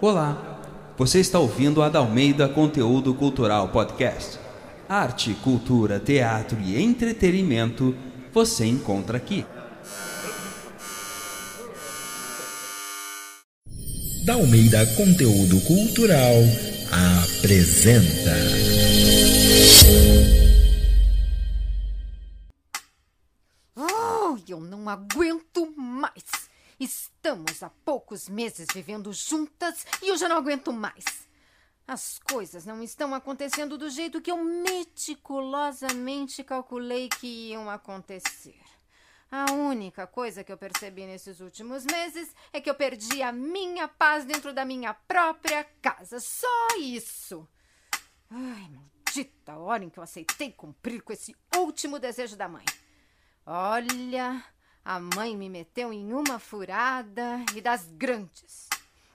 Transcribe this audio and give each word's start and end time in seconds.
Olá, 0.00 0.60
você 0.96 1.20
está 1.20 1.38
ouvindo 1.38 1.82
a 1.82 1.88
Dalmeida 1.88 2.48
Conteúdo 2.48 3.12
Cultural 3.14 3.68
Podcast. 3.68 4.38
Arte, 4.88 5.34
cultura, 5.42 6.00
teatro 6.00 6.58
e 6.60 6.80
entretenimento 6.80 7.94
você 8.32 8.64
encontra 8.64 9.18
aqui. 9.18 9.44
Dalmeida 14.24 14.86
Conteúdo 14.94 15.60
Cultural 15.62 16.36
apresenta. 16.90 18.36
Oh, 23.76 24.38
eu 24.48 24.60
não 24.60 24.88
aguento 24.88 25.66
mais. 25.76 26.48
Estamos 27.18 27.62
há 27.64 27.70
poucos 27.84 28.28
meses 28.28 28.68
vivendo 28.72 29.12
juntas 29.12 29.84
e 30.00 30.08
eu 30.08 30.16
já 30.16 30.28
não 30.28 30.36
aguento 30.36 30.72
mais. 30.72 31.26
As 31.84 32.20
coisas 32.20 32.64
não 32.64 32.80
estão 32.80 33.12
acontecendo 33.12 33.76
do 33.76 33.90
jeito 33.90 34.20
que 34.20 34.30
eu 34.30 34.36
meticulosamente 34.36 36.44
calculei 36.44 37.08
que 37.08 37.50
iam 37.50 37.68
acontecer. 37.68 38.62
A 39.32 39.50
única 39.50 40.06
coisa 40.06 40.44
que 40.44 40.52
eu 40.52 40.56
percebi 40.56 41.06
nesses 41.06 41.40
últimos 41.40 41.84
meses 41.84 42.32
é 42.52 42.60
que 42.60 42.70
eu 42.70 42.74
perdi 42.76 43.20
a 43.20 43.32
minha 43.32 43.88
paz 43.88 44.24
dentro 44.24 44.54
da 44.54 44.64
minha 44.64 44.94
própria 44.94 45.64
casa. 45.82 46.20
Só 46.20 46.68
isso. 46.78 47.48
Ai, 48.30 48.70
maldita 48.70 49.58
hora 49.58 49.82
em 49.82 49.90
que 49.90 49.98
eu 49.98 50.04
aceitei 50.04 50.52
cumprir 50.52 51.02
com 51.02 51.12
esse 51.12 51.34
último 51.56 51.98
desejo 51.98 52.36
da 52.36 52.48
mãe. 52.48 52.64
Olha, 53.44 54.40
a 54.88 54.98
mãe 54.98 55.36
me 55.36 55.50
meteu 55.50 55.92
em 55.92 56.14
uma 56.14 56.38
furada 56.38 57.44
e 57.54 57.60
das 57.60 57.84
grandes. 57.84 58.70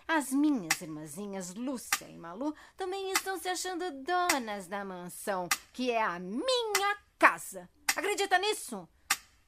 As 0.07 0.31
minhas 0.31 0.79
irmãzinhas 0.79 1.55
Lúcia 1.55 2.07
e 2.07 2.15
Malu 2.15 2.53
também 2.77 3.11
estão 3.11 3.39
se 3.39 3.49
achando 3.49 3.89
donas 4.03 4.67
da 4.67 4.85
mansão, 4.85 5.49
que 5.73 5.89
é 5.89 5.99
a 5.99 6.19
minha 6.19 6.97
casa. 7.17 7.67
Acredita 7.95 8.37
nisso? 8.37 8.87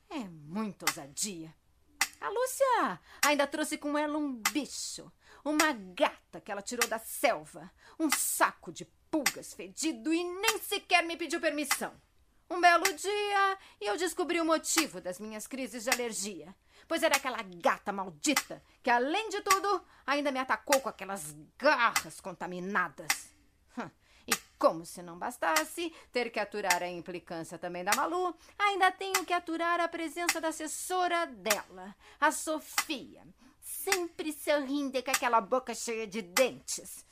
É 0.09 0.27
muita 0.27 0.89
ousadia. 0.89 1.53
A 2.19 2.27
Lúcia 2.29 2.99
ainda 3.23 3.45
trouxe 3.45 3.77
com 3.77 3.95
ela 3.95 4.17
um 4.17 4.33
bicho, 4.51 5.11
uma 5.43 5.73
gata 5.73 6.41
que 6.41 6.51
ela 6.51 6.63
tirou 6.63 6.89
da 6.89 6.97
selva, 6.97 7.69
um 7.99 8.09
saco 8.09 8.71
de 8.71 8.85
pulgas 9.11 9.53
fedido 9.53 10.11
e 10.11 10.23
nem 10.23 10.57
sequer 10.57 11.03
me 11.03 11.17
pediu 11.17 11.39
permissão. 11.39 11.93
Um 12.49 12.61
belo 12.61 12.83
dia 12.93 13.57
eu 13.81 13.97
descobri 13.97 14.39
o 14.39 14.45
motivo 14.45 15.01
das 15.01 15.19
minhas 15.19 15.47
crises 15.47 15.83
de 15.83 15.89
alergia. 15.89 16.55
Pois 16.87 17.01
era 17.01 17.15
aquela 17.15 17.41
gata 17.41 17.91
maldita 17.91 18.61
que, 18.83 18.89
além 18.91 19.29
de 19.29 19.41
tudo, 19.41 19.83
ainda 20.05 20.31
me 20.31 20.39
atacou 20.39 20.79
com 20.81 20.89
aquelas 20.89 21.35
garras 21.57 22.19
contaminadas. 22.21 23.33
E 24.27 24.35
como 24.57 24.85
se 24.85 25.01
não 25.01 25.17
bastasse 25.17 25.93
ter 26.11 26.31
que 26.31 26.39
aturar 26.39 26.81
a 26.81 26.87
implicância 26.87 27.57
também 27.57 27.83
da 27.83 27.95
Malu, 27.95 28.35
ainda 28.57 28.91
tenho 28.91 29.25
que 29.25 29.33
aturar 29.33 29.79
a 29.79 29.87
presença 29.87 30.41
da 30.41 30.47
assessora 30.47 31.27
dela, 31.27 31.95
a 32.19 32.31
Sofia, 32.31 33.23
sempre 33.61 34.31
sorrindo 34.33 35.01
com 35.03 35.11
aquela 35.11 35.41
boca 35.41 35.75
cheia 35.75 36.07
de 36.07 36.21
dentes. 36.21 37.05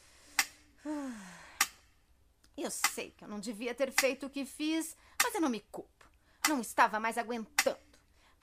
Eu 2.58 2.70
sei 2.70 3.12
que 3.12 3.24
eu 3.24 3.28
não 3.28 3.40
devia 3.40 3.74
ter 3.76 3.92
feito 3.92 4.26
o 4.26 4.30
que 4.30 4.46
fiz, 4.46 4.96
mas 5.24 5.34
eu 5.34 5.42
não 5.42 5.50
me 5.50 5.62
culpo. 5.62 5.90
Não 6.48 6.60
estava 6.60 7.00
mais 7.00 7.18
aguentando. 7.18 7.80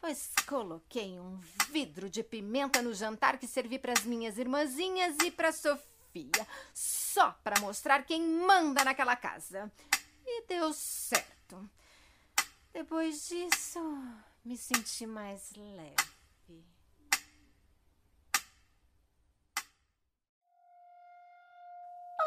Pois 0.01 0.33
coloquei 0.47 1.21
um 1.21 1.39
vidro 1.71 2.09
de 2.09 2.23
pimenta 2.23 2.81
no 2.81 2.95
jantar 2.95 3.39
que 3.39 3.47
servi 3.47 3.79
para 3.79 3.93
as 3.93 4.05
minhas 4.05 4.39
irmãzinhas 4.39 5.17
e 5.23 5.31
para 5.31 5.53
Sofia 5.53 6.47
só 6.73 7.33
para 7.45 7.61
mostrar 7.61 8.05
quem 8.05 8.23
manda 8.23 8.85
naquela 8.85 9.15
casa. 9.15 9.71
E 10.27 10.47
deu 10.47 10.73
certo. 10.73 11.69
Depois 12.73 13.29
disso, 13.29 13.81
me 14.45 14.57
senti 14.57 15.07
mais 15.07 15.53
leve. 15.55 16.65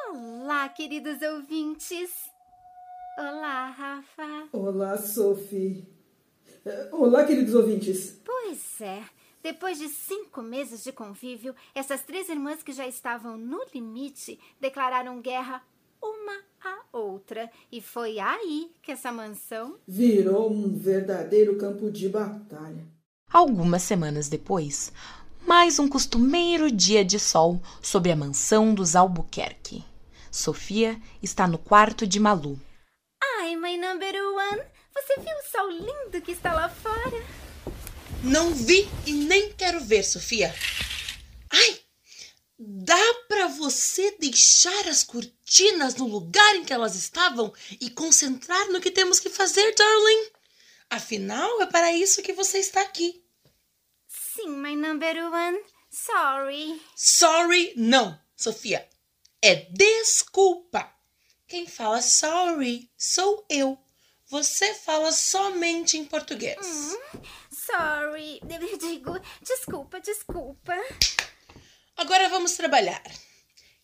Olá, 0.09 0.69
queridos 0.69 1.22
ouvintes. 1.22 2.32
Olá, 3.16 3.69
Rafa. 3.69 4.47
Olá, 4.51 4.97
Sophie. 4.97 5.88
Olá, 6.91 7.24
queridos 7.25 7.53
ouvintes. 7.53 8.19
Pois 8.25 8.81
é. 8.81 9.03
Depois 9.44 9.78
de 9.78 9.88
cinco 9.88 10.41
meses 10.41 10.84
de 10.84 10.91
convívio, 10.91 11.53
essas 11.75 12.01
três 12.01 12.28
irmãs 12.28 12.63
que 12.63 12.72
já 12.72 12.88
estavam 12.88 13.38
no 13.38 13.63
limite 13.72 14.40
declararam 14.59 15.22
guerra 15.22 15.62
uma 16.01 16.41
à 16.63 16.79
outra. 16.91 17.51
E 17.72 17.81
foi 17.81 18.18
aí 18.18 18.72
que 18.81 18.91
essa 18.91 19.12
mansão 19.12 19.75
virou 19.88 20.51
um 20.51 20.74
verdadeiro 20.74 21.57
campo 21.57 21.91
de 21.91 22.09
batalha. 22.09 22.84
Algumas 23.31 23.84
semanas 23.84 24.28
depois, 24.28 24.91
mais 25.45 25.78
um 25.78 25.88
costumeiro 25.88 26.72
dia 26.72 27.06
de 27.06 27.19
sol 27.19 27.62
sobre 27.80 28.12
a 28.12 28.16
mansão 28.16 28.74
dos 28.74 28.95
Albuquerque. 28.95 29.84
Sofia 30.31 31.00
está 31.22 31.47
no 31.47 31.59
quarto 31.59 32.07
de 32.07 32.19
Malu. 32.19 32.59
My 33.73 33.78
number 33.78 34.13
one, 34.16 34.61
você 34.94 35.16
viu 35.19 35.35
o 35.35 35.51
sol 35.51 35.69
lindo 35.72 36.22
que 36.23 36.31
está 36.31 36.53
lá 36.53 36.69
fora? 36.69 37.25
Não 38.23 38.53
vi 38.53 38.88
e 39.07 39.13
nem 39.13 39.51
quero 39.53 39.79
ver, 39.79 40.03
Sofia. 40.03 40.53
Ai, 41.50 41.79
dá 42.59 43.13
para 43.28 43.47
você 43.47 44.16
deixar 44.19 44.88
as 44.88 45.01
cortinas 45.03 45.95
no 45.95 46.06
lugar 46.06 46.56
em 46.56 46.63
que 46.63 46.72
elas 46.72 46.95
estavam 46.95 47.51
e 47.81 47.89
concentrar 47.89 48.69
no 48.69 48.79
que 48.79 48.91
temos 48.91 49.19
que 49.19 49.29
fazer, 49.29 49.73
darling? 49.73 50.29
Afinal, 50.91 51.59
é 51.63 51.66
para 51.66 51.91
isso 51.91 52.22
que 52.22 52.33
você 52.33 52.59
está 52.59 52.81
aqui. 52.81 53.25
Sim, 54.07 54.50
my 54.50 54.75
number 54.75 55.16
one. 55.33 55.59
Sorry. 55.89 56.79
Sorry, 56.95 57.73
não, 57.75 58.22
Sofia. 58.38 58.88
É 59.41 59.56
desculpa. 59.72 60.94
Quem 61.53 61.67
fala 61.67 62.01
sorry 62.01 62.89
sou 62.97 63.45
eu. 63.47 63.77
Você 64.27 64.73
fala 64.73 65.11
somente 65.11 65.99
em 65.99 66.03
português. 66.03 66.57
Hum, 66.65 67.21
sorry. 67.51 68.41
Eu 68.41 68.75
digo 68.79 69.11
desculpa, 69.39 69.99
desculpa. 69.99 70.73
Agora 71.95 72.27
vamos 72.27 72.53
trabalhar. 72.53 73.03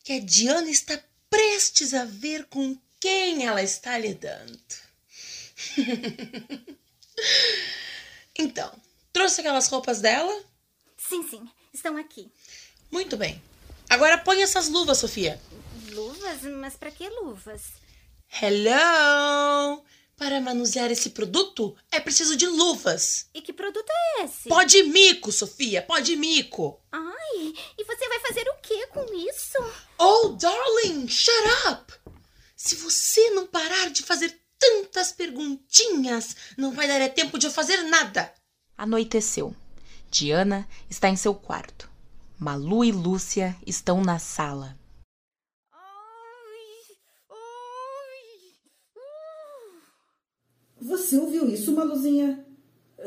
Que 0.04 0.14
a 0.14 0.20
Diana 0.20 0.68
está 0.68 1.00
prestes 1.30 1.94
a 1.94 2.06
ver 2.06 2.46
com 2.46 2.76
quem 3.00 3.46
ela 3.46 3.62
está 3.62 4.00
lidando. 4.00 4.60
então, 8.36 8.74
trouxe 9.14 9.42
aquelas 9.42 9.68
roupas 9.68 10.02
dela? 10.02 10.44
Sim, 10.98 11.22
sim. 11.30 11.48
Estão 11.72 11.98
aqui. 11.98 12.32
Muito 12.90 13.16
bem. 13.16 13.40
Agora 13.88 14.18
põe 14.18 14.42
essas 14.42 14.70
luvas, 14.70 14.98
Sofia. 14.98 15.40
Luvas? 16.00 16.44
Mas 16.44 16.78
para 16.78 16.92
que 16.92 17.10
luvas? 17.10 17.62
Hello! 18.42 19.84
Para 20.16 20.40
manusear 20.40 20.90
esse 20.90 21.10
produto 21.10 21.76
é 21.92 22.00
preciso 22.00 22.38
de 22.38 22.48
luvas. 22.48 23.28
E 23.34 23.42
que 23.42 23.52
produto 23.52 23.90
é 23.90 24.24
esse? 24.24 24.48
Pó 24.48 24.64
de 24.64 24.84
mico, 24.84 25.30
Sofia, 25.30 25.82
pó 25.82 26.00
de 26.00 26.16
mico. 26.16 26.80
Ai, 26.90 27.54
e 27.78 27.84
você 27.84 28.08
vai 28.08 28.20
fazer 28.22 28.48
o 28.48 28.62
que 28.62 28.88
com 28.88 29.06
isso? 29.14 29.58
Oh, 29.98 30.30
darling, 30.30 31.10
shut 31.10 31.48
up! 31.70 31.94
Se 32.56 32.76
você 32.76 33.32
não 33.32 33.46
parar 33.46 33.90
de 33.90 34.02
fazer 34.02 34.40
tantas 34.58 35.12
perguntinhas, 35.12 36.36
não 36.58 36.72
vai 36.72 36.88
dar 36.88 37.10
tempo 37.10 37.38
de 37.38 37.48
eu 37.48 37.52
fazer 37.52 37.84
nada. 37.84 38.34
Anoiteceu. 38.78 39.54
Diana 40.10 40.66
está 40.90 41.10
em 41.10 41.18
seu 41.18 41.36
quarto. 41.36 41.90
Malu 42.38 42.86
e 42.86 42.92
Lúcia 42.92 43.54
estão 43.66 44.02
na 44.02 44.18
sala. 44.18 44.79
Você 50.82 51.18
ouviu 51.18 51.50
isso, 51.50 51.74
Maluzinha? 51.74 52.46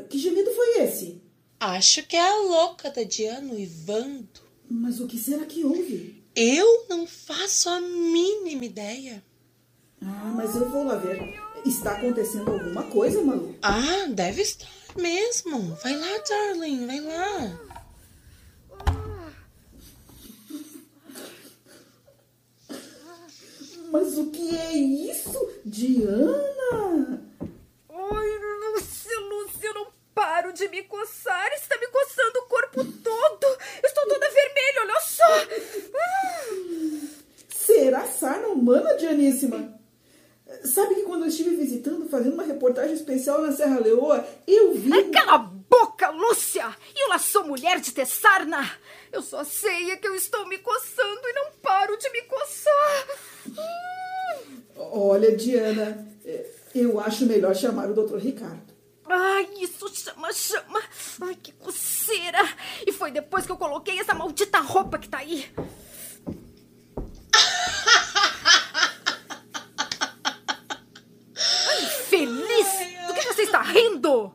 Que 0.08 0.18
gemido 0.18 0.50
foi 0.52 0.82
esse? 0.82 1.22
Acho 1.58 2.06
que 2.06 2.16
é 2.16 2.20
a 2.20 2.36
louca 2.42 2.90
da 2.90 3.02
Diana 3.02 3.54
uivando. 3.54 4.40
Mas 4.68 5.00
o 5.00 5.06
que 5.06 5.18
será 5.18 5.44
que 5.44 5.64
houve? 5.64 6.22
Eu 6.34 6.86
não 6.88 7.06
faço 7.06 7.68
a 7.68 7.80
mínima 7.80 8.64
ideia. 8.64 9.22
Ah, 10.00 10.32
mas 10.34 10.56
eu 10.56 10.68
vou 10.68 10.84
lá 10.84 10.96
ver. 10.96 11.20
Está 11.64 11.92
acontecendo 11.92 12.50
alguma 12.50 12.82
coisa, 12.84 13.22
Malu? 13.22 13.54
Ah, 13.62 14.06
deve 14.08 14.42
estar 14.42 14.68
mesmo. 14.96 15.76
Vai 15.82 15.96
lá, 15.96 16.18
darling, 16.28 16.86
vai 16.86 17.00
lá. 17.00 17.60
Mas 23.92 24.18
o 24.18 24.30
que 24.30 24.56
é 24.56 24.76
isso? 24.76 25.50
Diana? 25.64 27.22
de 30.52 30.68
me 30.68 30.82
coçar, 30.82 31.52
está 31.54 31.76
me 31.78 31.86
coçando 31.88 32.38
o 32.38 32.46
corpo 32.46 32.84
todo. 32.84 33.58
Estou 33.82 34.06
toda 34.06 34.30
vermelha 34.30 34.62
Dianíssima. 39.12 39.80
Sabe 40.64 40.94
que 40.94 41.02
quando 41.02 41.22
eu 41.22 41.28
estive 41.28 41.56
visitando, 41.56 42.08
fazendo 42.08 42.34
uma 42.34 42.44
reportagem 42.44 42.94
especial 42.94 43.40
na 43.42 43.52
Serra 43.52 43.80
Leoa, 43.80 44.26
eu 44.46 44.74
vi. 44.74 44.92
Ai, 44.92 45.04
cala 45.04 45.34
a 45.34 45.38
boca, 45.38 46.10
Lúcia! 46.10 46.74
Eu 46.96 47.08
lá 47.08 47.18
sou 47.18 47.44
mulher 47.44 47.80
de 47.80 47.92
Tessarna! 47.92 48.70
Eu 49.10 49.22
só 49.42 49.44
sei 49.44 49.90
é 49.90 49.96
que 49.96 50.06
eu 50.06 50.14
estou 50.14 50.46
me 50.46 50.58
coçando 50.58 51.20
e 51.24 51.32
não 51.32 51.50
paro 51.60 51.96
de 51.96 52.08
me 52.10 52.22
coçar! 52.22 53.06
Olha, 54.76 55.36
Diana, 55.36 56.06
eu 56.74 57.00
acho 57.00 57.26
melhor 57.26 57.54
chamar 57.54 57.90
o 57.90 57.94
Dr. 57.94 58.18
Ricardo. 58.18 58.72
Ai, 59.08 59.48
isso 59.60 59.92
chama, 59.94 60.32
chama! 60.32 60.80
Ai, 61.22 61.34
que 61.34 61.52
coceira! 61.52 62.38
E 62.86 62.92
foi 62.92 63.10
depois 63.10 63.44
que 63.44 63.52
eu 63.52 63.56
coloquei 63.56 63.98
essa 63.98 64.14
maldita 64.14 64.60
roupa 64.60 64.98
que 64.98 65.08
tá 65.08 65.18
aí! 65.18 65.50
Ai, 71.36 71.86
feliz! 72.08 72.66
Do 73.08 73.14
que 73.14 73.26
você 73.26 73.42
está 73.42 73.62
rindo? 73.62 74.32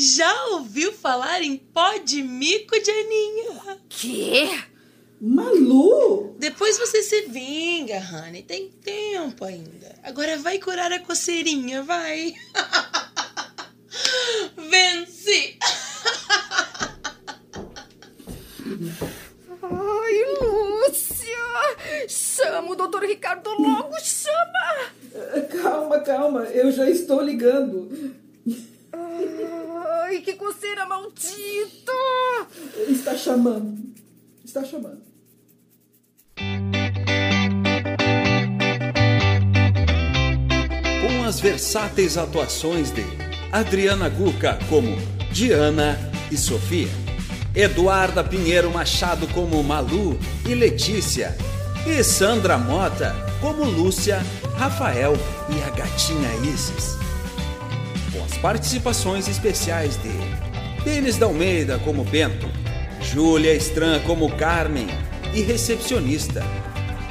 Já 0.00 0.46
ouviu 0.50 0.92
falar 0.92 1.42
em 1.42 1.56
pó 1.56 1.98
de 1.98 2.22
mico 2.22 2.80
de 2.80 2.88
Aninha? 2.88 3.80
Quê? 3.88 4.48
Malu! 5.20 6.36
Depois 6.38 6.78
você 6.78 7.02
se 7.02 7.22
vinga, 7.22 7.98
Honey. 7.98 8.42
Tem 8.42 8.70
tempo 8.70 9.44
ainda. 9.44 9.96
Agora 10.02 10.38
vai 10.38 10.58
curar 10.58 10.92
a 10.92 11.00
coceirinha, 11.00 11.82
vai. 11.82 12.34
Vence! 14.56 15.58
Ai, 19.62 20.24
Lúcia! 20.40 22.06
Chama 22.08 22.72
o 22.72 22.76
doutor 22.76 23.02
Ricardo 23.04 23.50
logo, 23.58 23.98
chama! 24.00 24.90
Eh, 25.14 25.40
Calma, 25.60 26.00
calma, 26.00 26.44
eu 26.44 26.70
já 26.70 26.88
estou 26.88 27.20
ligando. 27.22 28.14
Ai, 28.92 30.20
que 30.20 30.34
coceira 30.34 30.86
maldita! 30.86 31.92
Está 32.88 33.16
chamando. 33.16 33.92
Está 34.44 34.64
chamando. 34.64 35.02
Com 41.02 41.24
as 41.24 41.40
versáteis 41.40 42.16
atuações 42.16 42.90
de 42.90 43.04
Adriana 43.52 44.08
Guca 44.08 44.58
como 44.68 44.96
Diana 45.32 45.98
e 46.30 46.36
Sofia, 46.36 46.88
Eduarda 47.54 48.22
Pinheiro 48.22 48.70
Machado 48.70 49.26
como 49.28 49.62
Malu 49.62 50.18
e 50.46 50.54
Letícia, 50.54 51.36
e 51.86 52.02
Sandra 52.02 52.58
Mota 52.58 53.14
como 53.40 53.64
Lúcia, 53.64 54.24
Rafael 54.56 55.16
e 55.48 55.62
a 55.62 55.70
gatinha 55.70 56.28
Isis. 56.42 56.98
Com 58.12 58.24
as 58.24 58.36
participações 58.38 59.28
especiais 59.28 59.98
de 60.02 60.84
Denis 60.84 61.16
da 61.16 61.26
Almeida 61.26 61.78
como 61.78 62.04
Bento, 62.04 62.48
Júlia 63.00 63.54
Estran 63.54 64.00
como 64.00 64.30
Carmen 64.36 64.88
e 65.34 65.42
recepcionista, 65.42 66.42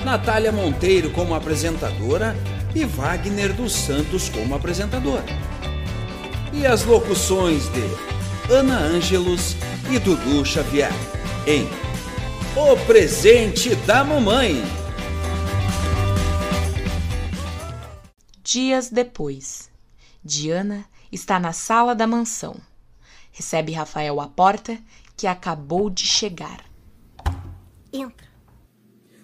Natália 0.03 0.51
Monteiro 0.51 1.11
como 1.11 1.33
apresentadora 1.33 2.35
e 2.75 2.85
Wagner 2.85 3.53
dos 3.53 3.73
Santos 3.73 4.29
como 4.29 4.55
apresentador. 4.55 5.21
E 6.53 6.65
as 6.65 6.83
locuções 6.83 7.63
de 7.69 8.53
Ana 8.53 8.77
Ângelos 8.77 9.55
e 9.91 9.99
Dudu 9.99 10.45
Xavier 10.45 10.91
em 11.45 11.67
O 12.55 12.75
Presente 12.85 13.75
da 13.75 14.03
Mamãe. 14.03 14.63
Dias 18.43 18.89
depois, 18.89 19.69
Diana 20.23 20.85
está 21.11 21.39
na 21.39 21.53
sala 21.53 21.93
da 21.93 22.07
mansão. 22.07 22.55
Recebe 23.31 23.71
Rafael 23.71 24.19
à 24.19 24.27
porta, 24.27 24.77
que 25.15 25.27
acabou 25.27 25.89
de 25.89 26.05
chegar. 26.05 26.66
Entra. 27.99 28.27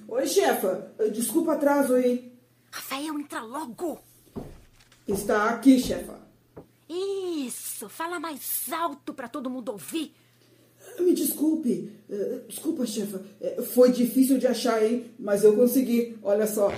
Oi, 0.07 0.27
chefa. 0.27 0.91
Eh, 0.99 1.09
Desculpa 1.09 1.51
o 1.51 1.53
atraso 1.55 1.93
aí. 1.95 2.33
Rafael, 2.71 3.19
entra 3.19 3.41
logo! 3.41 3.99
Está 5.07 5.49
aqui, 5.49 5.79
chefa. 5.79 6.19
Isso, 6.89 7.87
fala 7.89 8.19
mais 8.19 8.71
alto 8.71 9.13
pra 9.13 9.27
todo 9.27 9.49
mundo 9.49 9.69
ouvir. 9.71 10.13
Me 10.99 11.13
desculpe. 11.13 11.91
Eh, 12.09 12.41
Desculpa, 12.47 12.85
chefa. 12.85 13.21
Eh, 13.41 13.61
Foi 13.61 13.91
difícil 13.91 14.37
de 14.37 14.47
achar, 14.47 14.83
hein? 14.83 15.11
Mas 15.19 15.43
eu 15.43 15.55
consegui. 15.55 16.17
Olha 16.21 16.45
só. 16.47 16.69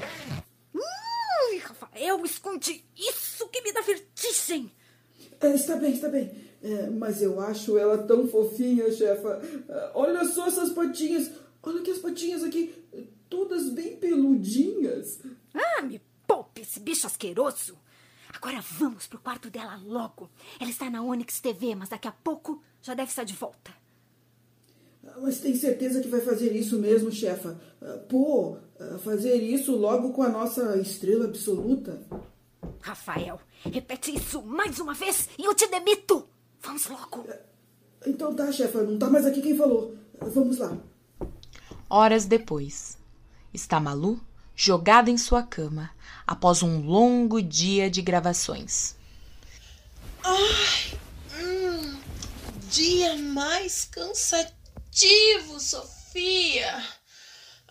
Ui, 0.74 1.57
Rafael, 1.59 2.24
esconde 2.25 2.83
isso 2.95 3.47
que 3.50 3.62
me 3.62 3.71
dá 3.74 3.81
vertigem. 3.81 4.71
Eh, 5.42 5.53
Está 5.56 5.75
bem, 5.75 5.94
está 5.94 6.07
bem. 6.09 6.31
Eh, 6.63 6.89
Mas 6.92 7.21
eu 7.21 7.39
acho 7.42 7.77
ela 7.77 7.97
tão 8.00 8.27
fofinha, 8.27 8.92
chefa. 8.92 9.42
Eh, 9.68 9.92
Olha 9.95 10.24
só 10.25 10.47
essas 10.47 10.69
patinhas. 10.71 11.30
Olha 11.65 11.81
que 11.81 11.91
as 11.91 11.97
patinhas 11.97 12.44
aqui. 12.44 12.73
Todas 13.29 13.69
bem 13.69 13.97
peludinhas. 13.97 15.19
Ah, 15.53 15.81
me 15.81 16.00
poupe 16.27 16.62
esse 16.62 16.79
bicho 16.79 17.07
asqueroso. 17.07 17.77
Agora 18.33 18.62
vamos 18.62 19.07
pro 19.07 19.19
quarto 19.19 19.50
dela 19.50 19.81
logo. 19.83 20.29
Ela 20.59 20.69
está 20.69 20.89
na 20.89 21.01
Onyx 21.01 21.39
TV, 21.39 21.73
mas 21.73 21.89
daqui 21.89 22.07
a 22.07 22.12
pouco 22.12 22.62
já 22.81 22.94
deve 22.94 23.09
estar 23.09 23.23
de 23.23 23.33
volta. 23.33 23.71
Ah, 25.03 25.19
Mas 25.21 25.39
tem 25.39 25.56
certeza 25.56 26.01
que 26.01 26.07
vai 26.07 26.21
fazer 26.21 26.51
isso 26.56 26.77
mesmo, 26.79 27.12
chefa? 27.12 27.59
Ah, 27.81 27.97
Pô, 28.09 28.57
ah, 28.79 28.97
fazer 29.00 29.35
isso 29.41 29.75
logo 29.75 30.11
com 30.11 30.21
a 30.21 30.29
nossa 30.29 30.77
estrela 30.77 31.25
absoluta? 31.25 32.00
Rafael, 32.81 33.39
repete 33.63 34.15
isso 34.15 34.41
mais 34.44 34.79
uma 34.79 34.94
vez 34.94 35.29
e 35.39 35.45
eu 35.45 35.56
te 35.56 35.68
demito. 35.68 36.27
Vamos 36.61 36.88
logo. 36.88 37.25
Então 38.06 38.35
tá, 38.35 38.51
chefa. 38.51 38.83
Não 38.83 39.00
tá 39.00 39.09
mais 39.09 39.25
aqui 39.25 39.41
quem 39.41 39.56
falou. 39.56 39.95
Vamos 40.19 40.57
lá. 40.57 40.77
Horas 41.89 42.25
depois, 42.25 42.97
está 43.53 43.79
Malu 43.79 44.19
jogada 44.55 45.11
em 45.11 45.17
sua 45.17 45.43
cama 45.43 45.93
após 46.25 46.63
um 46.63 46.81
longo 46.81 47.41
dia 47.41 47.89
de 47.89 48.01
gravações. 48.01 48.95
Ai, 50.23 50.99
hum, 51.37 51.99
dia 52.69 53.15
mais 53.17 53.85
cansativo, 53.85 55.59
Sofia. 55.59 56.83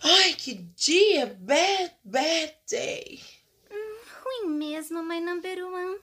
Ai, 0.01 0.33
que 0.35 0.53
dia 0.53 1.35
bad, 1.39 1.93
bad 2.03 2.55
day. 2.69 3.21
Ruim 4.23 4.51
mesmo, 4.57 5.03
my 5.03 5.19
number 5.19 5.57
one. 5.65 5.99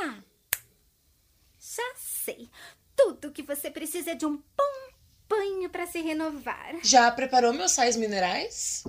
Ah, 0.00 0.22
já 1.58 1.94
sei. 1.96 2.48
Tudo 2.96 3.32
que 3.32 3.42
você 3.42 3.70
precisa 3.70 4.12
é 4.12 4.14
de 4.14 4.24
um 4.24 4.36
bom 4.36 4.83
para 5.68 5.86
se 5.86 6.00
renovar. 6.00 6.76
Já 6.82 7.10
preparou 7.10 7.52
meus 7.52 7.72
sais 7.72 7.96
minerais? 7.96 8.84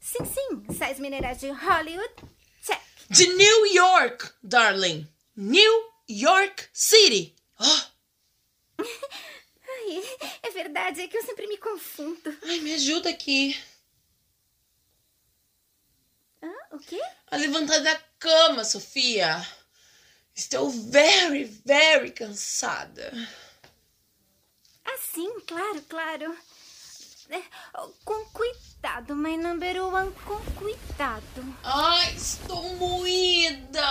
Sim, 0.00 0.24
sim, 0.24 0.74
sais 0.74 0.98
minerais 0.98 1.38
de 1.40 1.48
Hollywood. 1.50 2.14
Check. 2.62 2.80
De 3.08 3.26
New 3.34 3.66
York, 3.74 4.30
darling. 4.42 5.06
New 5.36 5.90
York 6.08 6.68
City. 6.72 7.34
Oh, 7.58 8.82
Ai, 8.82 10.02
é 10.42 10.50
verdade, 10.50 11.00
é 11.02 11.08
que 11.08 11.16
eu 11.16 11.22
sempre 11.24 11.46
me 11.46 11.56
confundo. 11.58 12.36
ai, 12.44 12.58
me 12.60 12.74
ajuda 12.74 13.08
aqui. 13.10 13.56
Ah, 16.42 16.66
o 16.72 16.78
quê? 16.78 17.00
A 17.30 17.36
levantar 17.36 17.78
da 17.80 17.96
cama, 18.18 18.64
Sofia. 18.64 19.46
Estou 20.34 20.70
very, 20.70 21.44
very 21.44 22.10
cansada. 22.12 23.12
Ah, 24.92 24.98
sim, 24.98 25.40
claro, 25.46 25.82
claro. 25.88 26.36
É, 27.30 27.42
com 28.04 28.24
cuidado, 28.32 29.14
my 29.14 29.36
number 29.36 29.84
one, 29.84 30.12
com 30.26 30.40
cuidado. 30.56 31.56
Ai, 31.62 32.12
estou 32.16 32.74
moída. 32.74 33.86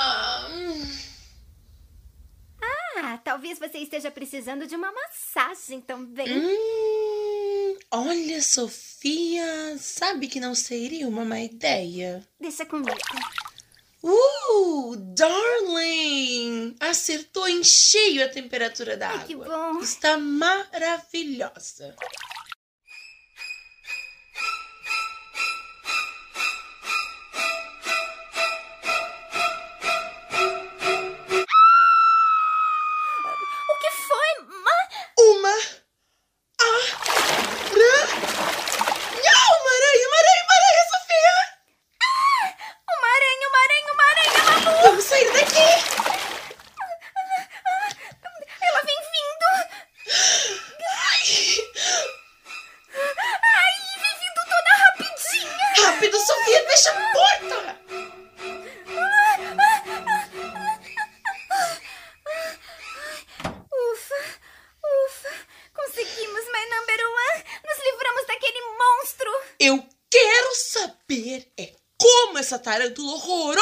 Ah, 2.97 3.17
talvez 3.23 3.57
você 3.57 3.77
esteja 3.77 4.11
precisando 4.11 4.67
de 4.67 4.75
uma 4.75 4.91
massagem 4.91 5.79
também. 5.79 6.27
Hum, 6.27 7.77
olha, 7.91 8.41
Sofia, 8.41 9.77
sabe 9.77 10.27
que 10.27 10.41
não 10.41 10.53
seria 10.53 11.07
uma 11.07 11.23
má 11.23 11.39
ideia? 11.39 12.21
Deixa 12.41 12.65
comigo. 12.65 12.91
Uh, 14.03 14.97
darling! 15.15 15.98
Acertou 16.79 17.47
em 17.47 17.63
cheio 17.63 18.23
a 18.23 18.29
temperatura 18.29 18.97
da 18.97 19.09
Ai, 19.09 19.33
água. 19.33 19.79
Está 19.81 20.17
maravilhosa. 20.17 21.95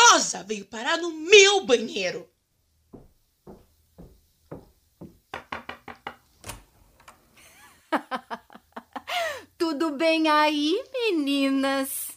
Horrorosa 0.08 0.44
veio 0.44 0.66
parar 0.66 0.98
no 0.98 1.12
meu 1.12 1.66
banheiro. 1.66 2.28
Tudo 9.58 9.92
bem 9.92 10.30
aí, 10.30 10.84
meninas? 10.94 12.12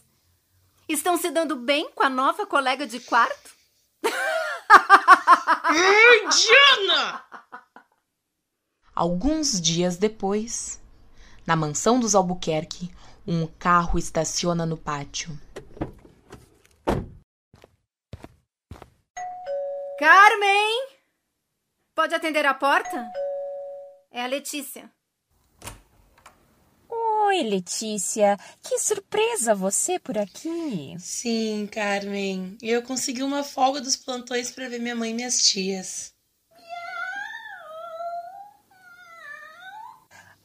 Estão 0.87 1.17
se 1.17 1.29
dando 1.31 1.55
bem 1.55 1.91
com 1.91 2.03
a 2.03 2.09
nova 2.09 2.45
colega 2.45 2.87
de 2.87 2.99
quarto? 2.99 3.51
Ai, 5.63 6.27
Diana! 6.29 7.23
Alguns 8.93 9.59
dias 9.61 9.97
depois, 9.97 10.79
na 11.45 11.55
mansão 11.55 11.99
dos 11.99 12.13
Albuquerque, 12.13 12.91
um 13.25 13.47
carro 13.47 13.97
estaciona 13.97 14.65
no 14.65 14.77
pátio. 14.77 15.39
Carmen! 20.01 20.87
Pode 21.93 22.15
atender 22.15 22.43
a 22.43 22.55
porta? 22.55 23.07
É 24.09 24.23
a 24.23 24.25
Letícia. 24.25 24.91
Oi, 26.89 27.43
Letícia. 27.43 28.35
Que 28.63 28.79
surpresa 28.79 29.53
você 29.53 29.99
por 29.99 30.17
aqui. 30.17 30.95
Sim, 30.97 31.69
Carmen. 31.71 32.57
Eu 32.63 32.81
consegui 32.81 33.21
uma 33.21 33.43
folga 33.43 33.79
dos 33.79 33.95
plantões 33.95 34.49
para 34.49 34.67
ver 34.67 34.79
minha 34.79 34.95
mãe 34.95 35.11
e 35.11 35.13
minhas 35.13 35.47
tias. 35.47 36.15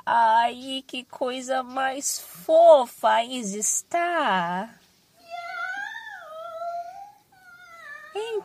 Ai, 0.05 0.85
que 0.87 1.03
coisa 1.07 1.63
mais 1.63 2.21
fofa 2.21 3.09
a 3.09 3.25
Isa 3.25 3.57
está. 3.57 4.79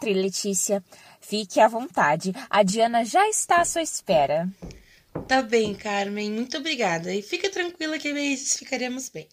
Entre, 0.01 0.13
Letícia. 0.15 0.84
Fique 1.20 1.60
à 1.60 1.67
vontade. 1.67 2.34
A 2.50 2.63
Diana 2.63 3.05
já 3.05 3.29
está 3.29 3.62
à 3.62 3.65
sua 3.65 3.84
espera. 3.84 4.50
Tá 5.27 5.43
bem, 5.43 5.75
Carmen. 5.75 6.31
Muito 6.31 6.58
obrigada. 6.58 7.13
E 7.13 7.22
fica 7.22 7.51
tranquila 7.51 8.00
que 8.00 8.12
nós 8.12 8.58
ficaremos 8.58 9.10
bem. 9.10 9.27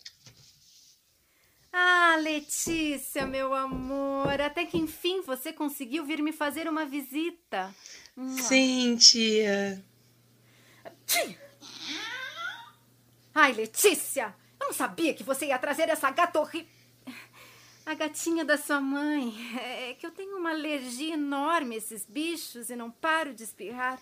Ah, 1.73 2.19
Letícia, 2.21 3.25
meu 3.25 3.55
amor. 3.55 4.39
Até 4.43 4.67
que 4.67 4.77
enfim 4.77 5.23
você 5.23 5.55
conseguiu 5.55 6.05
vir 6.05 6.23
me 6.23 6.33
fazer 6.33 6.69
uma 6.69 6.85
visita. 6.85 7.75
Sim, 8.47 8.97
tia. 8.97 9.83
Ai, 13.35 13.53
Letícia! 13.55 14.35
Eu 14.61 14.67
não 14.67 14.75
sabia 14.75 15.15
que 15.15 15.23
você 15.23 15.47
ia 15.47 15.59
trazer 15.59 15.89
essa 15.89 16.11
gata 16.11 16.39
horrível. 16.39 16.78
A 17.89 17.95
gatinha 17.95 18.45
da 18.45 18.59
sua 18.59 18.83
mãe. 18.83 19.35
É 19.57 19.95
que 19.95 20.05
eu 20.05 20.11
tenho 20.11 20.37
uma 20.37 20.51
alergia 20.51 21.15
enorme 21.15 21.75
a 21.75 21.79
esses 21.79 22.05
bichos 22.05 22.69
e 22.69 22.77
não 22.77 22.91
paro 22.91 23.33
de 23.33 23.45
espirrar. 23.45 23.99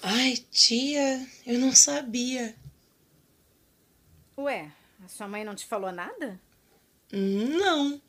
Ai, 0.00 0.36
tia, 0.52 1.28
eu 1.44 1.58
não 1.58 1.74
sabia. 1.74 2.54
Ué, 4.38 4.70
a 5.04 5.08
sua 5.08 5.26
mãe 5.26 5.44
não 5.44 5.56
te 5.56 5.66
falou 5.66 5.90
nada? 5.90 6.40
Não. 7.10 8.00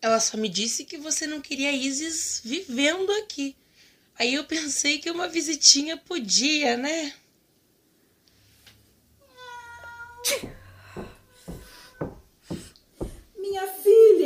Ela 0.00 0.20
só 0.20 0.36
me 0.36 0.48
disse 0.48 0.84
que 0.84 0.96
você 0.96 1.26
não 1.26 1.40
queria 1.40 1.72
Isis 1.72 2.40
vivendo 2.44 3.10
aqui. 3.24 3.56
Aí 4.20 4.34
eu 4.34 4.44
pensei 4.44 5.00
que 5.00 5.10
uma 5.10 5.26
visitinha 5.26 5.96
podia, 5.96 6.76
né? 6.76 7.12
Minha 10.30 10.61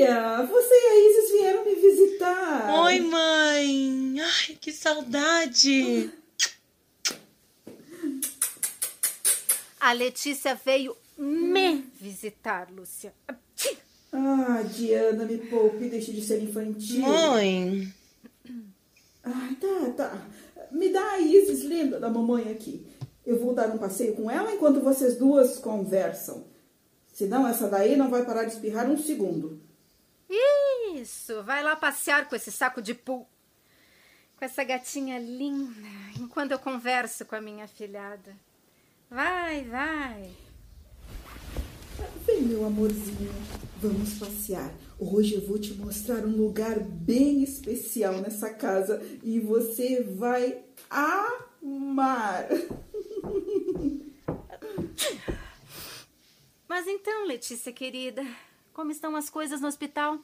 filha, 0.07 0.43
você 0.45 0.75
e 0.75 0.87
a 0.89 1.11
Isis 1.11 1.33
vieram 1.33 1.65
me 1.65 1.75
visitar. 1.75 2.83
Oi, 2.85 3.01
mãe. 3.01 4.17
Ai, 4.21 4.57
que 4.61 4.73
saudade. 4.73 6.11
A 9.81 9.93
Letícia 9.93 10.55
veio 10.55 10.97
me 11.19 11.85
visitar, 12.01 12.71
Lúcia. 12.71 13.13
Ah, 14.13 14.63
Diana, 14.63 15.25
me 15.25 15.39
poupe, 15.39 15.89
deixe 15.89 16.13
de 16.13 16.25
ser 16.25 16.43
infantil. 16.43 17.03
Mãe. 17.03 17.93
Ah, 19.23 19.51
tá, 19.61 19.91
tá. 19.97 20.27
Me 20.71 20.89
dá 20.89 21.13
a 21.13 21.21
Isis 21.21 21.63
linda 21.63 22.01
da 22.01 22.09
mamãe 22.09 22.51
aqui. 22.51 22.87
Eu 23.25 23.39
vou 23.39 23.55
dar 23.55 23.69
um 23.71 23.79
passeio 23.79 24.15
com 24.15 24.31
ela 24.31 24.53
enquanto 24.55 24.81
vocês 24.81 25.17
duas 25.17 25.59
conversam. 25.59 26.45
Senão 27.13 27.47
essa 27.47 27.69
daí 27.69 27.97
não 27.97 28.11
vai 28.11 28.25
parar 28.25 28.45
de 28.45 28.53
espirrar 28.53 28.89
um 28.89 28.97
segundo. 28.97 29.66
Isso, 30.29 31.43
vai 31.43 31.63
lá 31.63 31.77
passear 31.77 32.29
com 32.29 32.35
esse 32.37 32.51
saco 32.51 32.83
de 32.83 32.95
pu. 32.95 33.27
Com 34.37 34.45
essa 34.45 34.65
gatinha 34.65 35.19
linda, 35.19 35.89
enquanto 36.19 36.53
eu 36.53 36.59
converso 36.59 37.25
com 37.25 37.37
a 37.37 37.41
minha 37.41 37.67
filhada. 37.67 38.37
Vai, 39.09 39.65
vai. 39.65 40.31
Vem, 42.27 42.43
meu 42.43 42.67
amorzinho, 42.67 43.33
vamos 43.81 44.15
passear. 44.19 44.75
Hoje 44.99 45.35
eu 45.35 45.47
vou 45.47 45.59
te 45.59 45.73
mostrar 45.75 46.25
um 46.25 46.37
lugar 46.37 46.81
bem 46.81 47.43
especial 47.43 48.21
nessa 48.21 48.53
casa 48.53 49.01
e 49.23 49.39
você 49.39 50.03
vai 50.03 50.65
amar. 50.91 52.49
Mas 56.69 56.87
então, 56.87 57.27
Letícia 57.27 57.73
querida, 57.73 58.27
como 58.77 58.93
estão 58.93 59.17
as 59.17 59.31
coisas 59.31 59.59
no 59.63 59.69
hospital? 59.69 60.21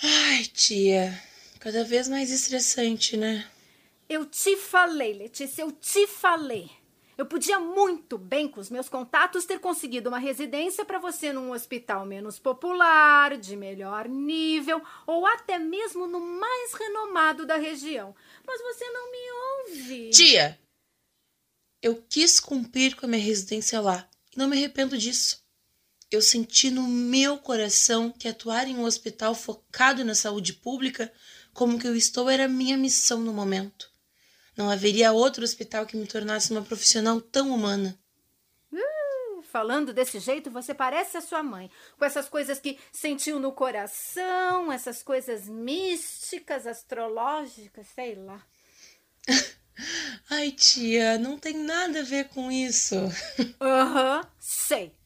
Ai, 0.00 0.44
tia, 0.44 1.20
cada 1.58 1.82
vez 1.82 2.08
mais 2.08 2.30
estressante, 2.30 3.16
né? 3.16 3.50
Eu 4.08 4.24
te 4.24 4.56
falei, 4.56 5.12
Letícia, 5.14 5.62
eu 5.62 5.72
te 5.72 6.06
falei. 6.06 6.70
Eu 7.18 7.26
podia 7.26 7.58
muito 7.58 8.16
bem, 8.16 8.46
com 8.48 8.60
os 8.60 8.70
meus 8.70 8.88
contatos, 8.88 9.44
ter 9.44 9.58
conseguido 9.58 10.08
uma 10.08 10.20
residência 10.20 10.84
para 10.84 11.00
você 11.00 11.32
num 11.32 11.50
hospital 11.50 12.06
menos 12.06 12.38
popular, 12.38 13.36
de 13.36 13.56
melhor 13.56 14.08
nível, 14.08 14.80
ou 15.04 15.26
até 15.26 15.58
mesmo 15.58 16.06
no 16.06 16.20
mais 16.20 16.72
renomado 16.74 17.44
da 17.44 17.56
região. 17.56 18.14
Mas 18.46 18.62
você 18.62 18.88
não 18.88 19.10
me 19.10 19.72
ouve. 19.74 20.10
Tia, 20.10 20.58
eu 21.82 22.00
quis 22.08 22.38
cumprir 22.38 22.94
com 22.94 23.06
a 23.06 23.08
minha 23.08 23.22
residência 23.22 23.80
lá 23.80 24.08
e 24.32 24.38
não 24.38 24.48
me 24.48 24.56
arrependo 24.56 24.96
disso. 24.96 25.39
Eu 26.10 26.20
senti 26.20 26.70
no 26.70 26.82
meu 26.82 27.38
coração 27.38 28.10
que 28.10 28.26
atuar 28.26 28.66
em 28.66 28.76
um 28.76 28.82
hospital 28.82 29.32
focado 29.32 30.04
na 30.04 30.14
saúde 30.14 30.52
pública, 30.52 31.12
como 31.52 31.78
que 31.78 31.86
eu 31.86 31.94
estou, 31.94 32.28
era 32.28 32.48
minha 32.48 32.76
missão 32.76 33.20
no 33.20 33.32
momento. 33.32 33.88
Não 34.56 34.68
haveria 34.68 35.12
outro 35.12 35.44
hospital 35.44 35.86
que 35.86 35.96
me 35.96 36.06
tornasse 36.06 36.50
uma 36.50 36.62
profissional 36.62 37.20
tão 37.20 37.54
humana. 37.54 37.96
Uh, 38.72 39.40
falando 39.42 39.92
desse 39.92 40.18
jeito, 40.18 40.50
você 40.50 40.74
parece 40.74 41.16
a 41.16 41.20
sua 41.20 41.44
mãe, 41.44 41.70
com 41.96 42.04
essas 42.04 42.28
coisas 42.28 42.58
que 42.58 42.76
sentiu 42.92 43.38
no 43.38 43.52
coração, 43.52 44.72
essas 44.72 45.04
coisas 45.04 45.48
místicas, 45.48 46.66
astrológicas, 46.66 47.86
sei 47.94 48.16
lá. 48.16 48.44
Ai, 50.28 50.50
tia, 50.50 51.18
não 51.18 51.38
tem 51.38 51.54
nada 51.54 52.00
a 52.00 52.04
ver 52.04 52.28
com 52.30 52.50
isso. 52.50 52.96
Aham, 53.60 54.20
uhum, 54.20 54.28
sei. 54.38 54.99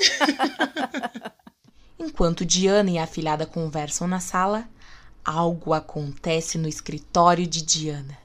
Enquanto 1.98 2.44
Diana 2.44 2.90
e 2.90 2.98
a 2.98 3.04
afilhada 3.04 3.46
conversam 3.46 4.08
na 4.08 4.20
sala, 4.20 4.68
algo 5.24 5.72
acontece 5.72 6.58
no 6.58 6.68
escritório 6.68 7.46
de 7.46 7.62
Diana. 7.62 8.18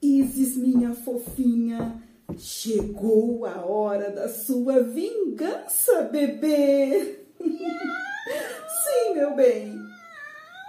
Isis, 0.00 0.56
minha 0.56 0.94
fofinha, 0.94 2.02
chegou 2.38 3.44
a 3.44 3.64
hora 3.66 4.10
da 4.10 4.28
sua 4.28 4.82
vingança, 4.82 6.02
bebê. 6.02 7.24
Sim, 7.40 9.14
meu 9.14 9.34
bem. 9.34 9.78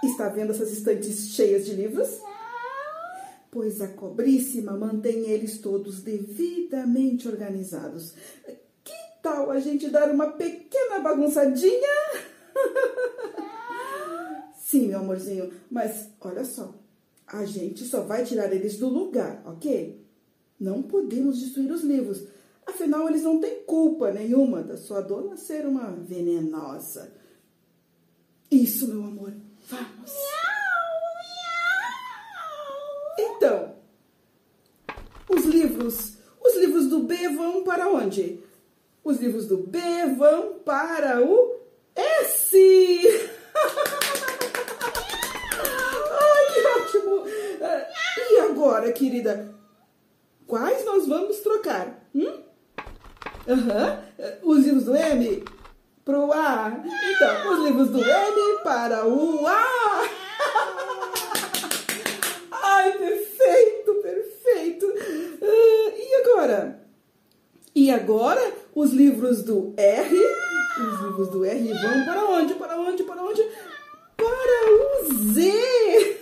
Está 0.04 0.28
vendo 0.28 0.50
essas 0.50 0.72
estantes 0.72 1.28
cheias 1.28 1.64
de 1.64 1.74
livros? 1.74 2.20
Pois 3.50 3.80
a 3.80 3.88
cobríssima 3.88 4.72
mantém 4.72 5.30
eles 5.30 5.58
todos 5.58 6.02
devidamente 6.02 7.28
organizados. 7.28 8.14
Tal 9.22 9.50
a 9.52 9.60
gente 9.60 9.88
dar 9.88 10.10
uma 10.10 10.32
pequena 10.32 10.98
bagunçadinha? 10.98 11.90
Sim, 14.58 14.88
meu 14.88 14.98
amorzinho, 14.98 15.52
mas 15.70 16.10
olha 16.20 16.44
só, 16.44 16.74
a 17.26 17.44
gente 17.44 17.84
só 17.84 18.00
vai 18.00 18.24
tirar 18.24 18.52
eles 18.52 18.78
do 18.78 18.88
lugar, 18.88 19.40
ok? 19.46 20.04
Não 20.58 20.82
podemos 20.82 21.38
destruir 21.38 21.70
os 21.70 21.82
livros, 21.82 22.26
afinal 22.66 23.08
eles 23.08 23.22
não 23.22 23.40
têm 23.40 23.62
culpa 23.64 24.10
nenhuma 24.10 24.62
da 24.62 24.76
sua 24.76 25.00
dona 25.00 25.36
ser 25.36 25.66
uma 25.66 25.90
venenosa. 25.92 27.12
Isso, 28.50 28.88
meu 28.88 29.04
amor, 29.04 29.32
vamos. 29.68 30.12
Então, 33.18 33.74
os 35.28 35.44
livros, 35.44 36.16
os 36.40 36.56
livros 36.56 36.86
do 36.88 37.00
B 37.04 37.28
vão 37.28 37.62
para 37.62 37.88
onde? 37.88 38.42
Os 39.04 39.18
livros 39.18 39.46
do 39.46 39.58
B 39.58 39.78
vão 40.16 40.54
para 40.64 41.20
o 41.20 41.56
S. 41.94 42.56
Ai, 46.10 46.54
que 46.54 46.66
ótimo! 46.66 47.24
Ah, 47.62 47.86
E 48.30 48.40
agora, 48.40 48.92
querida? 48.92 49.54
Quais 50.46 50.84
nós 50.84 51.06
vamos 51.08 51.38
trocar? 51.38 52.06
Hum? 52.14 52.42
Aham. 53.48 54.04
Os 54.42 54.64
livros 54.64 54.84
do 54.84 54.94
M 54.94 55.44
pro 56.04 56.32
A. 56.32 56.72
Então, 56.84 57.52
os 57.52 57.64
livros 57.66 57.88
do 57.90 57.98
M 58.04 58.58
para 58.62 59.04
o 59.06 59.46
A. 59.46 60.02
Ai, 62.52 62.92
perfeito, 62.98 63.94
perfeito. 63.96 64.86
Ah, 65.42 65.92
e 65.96 66.14
agora? 66.22 66.80
E 67.74 67.90
agora, 67.90 68.52
os 68.74 68.92
livros 68.92 69.42
do 69.42 69.74
R. 69.76 70.16
Os 70.78 71.00
livros 71.00 71.28
do 71.28 71.44
R 71.44 71.68
vão 71.68 72.04
para 72.04 72.24
onde? 72.24 72.54
Para 72.54 72.76
onde? 72.80 73.02
Para 73.04 73.22
onde? 73.22 73.42
Para 74.16 74.70
o 74.70 75.32
Z. 75.32 76.18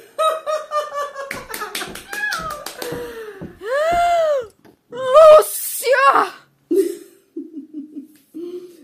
Lúcia! 4.91 6.35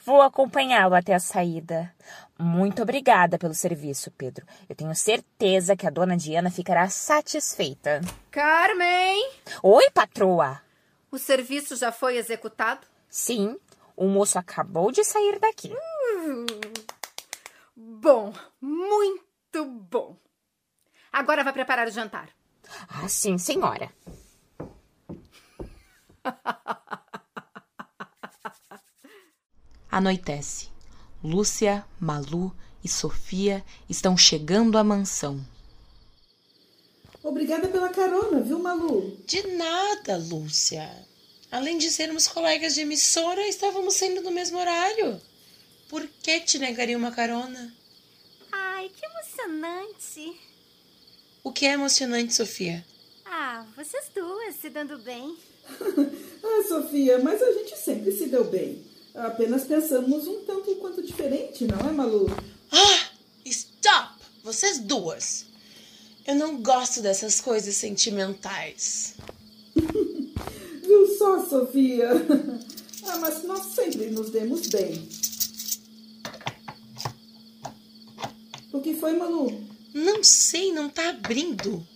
Vou 0.05 0.21
acompanhá-lo 0.21 0.93
até 0.95 1.13
a 1.13 1.19
saída. 1.19 1.93
Muito 2.39 2.81
obrigada 2.81 3.37
pelo 3.37 3.53
serviço, 3.53 4.09
Pedro. 4.11 4.47
Eu 4.69 4.75
tenho 4.75 4.95
certeza 4.95 5.75
que 5.75 5.85
a 5.85 5.89
dona 5.89 6.15
Diana 6.15 6.49
ficará 6.49 6.87
satisfeita. 6.87 7.99
Carmen! 8.31 9.29
Oi, 9.61 9.91
patroa! 9.91 10.65
O 11.11 11.17
serviço 11.17 11.75
já 11.75 11.91
foi 11.91 12.17
executado? 12.17 12.85
Sim, 13.09 13.57
o 13.95 14.07
moço 14.07 14.37
acabou 14.37 14.91
de 14.91 15.03
sair 15.03 15.39
daqui. 15.39 15.71
Bom, 17.75 18.33
muito 18.59 19.65
bom. 19.65 20.17
Agora 21.11 21.43
vai 21.43 21.53
preparar 21.53 21.87
o 21.87 21.91
jantar. 21.91 22.29
Ah, 22.89 23.07
sim, 23.07 23.37
senhora. 23.37 23.91
Anoitece. 29.89 30.69
Lúcia, 31.23 31.85
Malu 31.99 32.55
e 32.83 32.89
Sofia 32.89 33.65
estão 33.89 34.15
chegando 34.15 34.77
à 34.77 34.83
mansão. 34.83 35.43
Obrigada 37.27 37.67
pela 37.67 37.89
carona, 37.89 38.39
viu, 38.39 38.57
Malu? 38.57 39.17
De 39.25 39.45
nada, 39.47 40.15
Lúcia. 40.15 40.89
Além 41.51 41.77
de 41.77 41.91
sermos 41.91 42.25
colegas 42.25 42.73
de 42.73 42.81
emissora, 42.81 43.45
estávamos 43.49 43.95
saindo 43.95 44.21
no 44.21 44.31
mesmo 44.31 44.57
horário. 44.57 45.19
Por 45.89 46.07
que 46.23 46.39
te 46.39 46.57
negaria 46.57 46.97
uma 46.97 47.11
carona? 47.11 47.75
Ai, 48.49 48.89
que 48.95 49.05
emocionante. 49.05 50.39
O 51.43 51.51
que 51.51 51.65
é 51.65 51.73
emocionante, 51.73 52.33
Sofia? 52.33 52.85
Ah, 53.25 53.65
vocês 53.75 54.05
duas 54.15 54.55
se 54.55 54.69
dando 54.69 54.97
bem. 54.99 55.37
Ah, 56.41 56.63
Sofia, 56.65 57.19
mas 57.19 57.41
a 57.41 57.51
gente 57.51 57.75
sempre 57.77 58.09
se 58.13 58.27
deu 58.27 58.45
bem. 58.45 58.81
Apenas 59.13 59.65
pensamos 59.65 60.25
um 60.27 60.45
tanto 60.45 60.73
quanto 60.77 61.03
diferente, 61.03 61.65
não 61.65 61.89
é, 61.89 61.91
Malu? 61.91 62.27
Ah! 62.71 63.09
Stop! 63.43 64.13
Vocês 64.43 64.79
duas! 64.79 65.47
Eu 66.27 66.35
não 66.35 66.61
gosto 66.61 67.01
dessas 67.01 67.39
coisas 67.39 67.73
sentimentais. 67.75 69.15
Viu 70.83 71.17
só, 71.17 71.43
Sofia? 71.45 72.09
Ah, 73.05 73.17
mas 73.19 73.43
nós 73.43 73.67
sempre 73.67 74.07
nos 74.09 74.29
demos 74.29 74.67
bem. 74.67 75.07
O 78.73 78.81
que 78.81 78.93
foi, 78.93 79.13
Malu? 79.13 79.65
Não 79.93 80.21
sei, 80.21 80.73
não 80.73 80.89
tá 80.89 81.09
abrindo. 81.09 81.87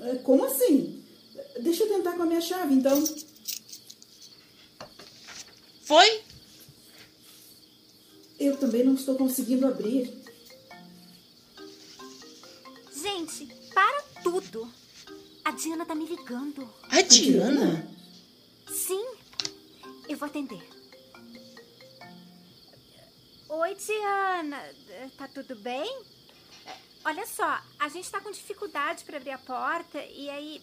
É, 0.00 0.14
Como 0.16 0.46
assim? 0.46 1.04
Deixa 1.60 1.84
eu 1.84 1.88
tentar 1.88 2.12
com 2.12 2.22
a 2.22 2.26
minha 2.26 2.40
chave, 2.40 2.74
então. 2.74 3.02
Foi? 5.82 6.22
Eu 8.40 8.56
também 8.56 8.84
não 8.84 8.94
estou 8.94 9.14
conseguindo 9.16 9.66
abrir. 9.66 10.12
Gente, 13.06 13.46
para 13.72 14.02
tudo. 14.20 14.68
A 15.44 15.52
Diana 15.52 15.86
tá 15.86 15.94
me 15.94 16.06
ligando. 16.06 16.68
A 16.90 17.02
Diana? 17.02 17.88
Sim, 18.68 19.06
eu 20.08 20.16
vou 20.16 20.26
atender. 20.26 20.60
Oi, 23.48 23.74
Diana. 23.76 24.60
Tá 25.16 25.28
tudo 25.28 25.54
bem? 25.54 26.02
Olha 27.04 27.24
só, 27.28 27.62
a 27.78 27.88
gente 27.88 28.10
tá 28.10 28.20
com 28.20 28.32
dificuldade 28.32 29.04
para 29.04 29.18
abrir 29.18 29.30
a 29.30 29.38
porta 29.38 30.04
e 30.04 30.28
aí. 30.28 30.60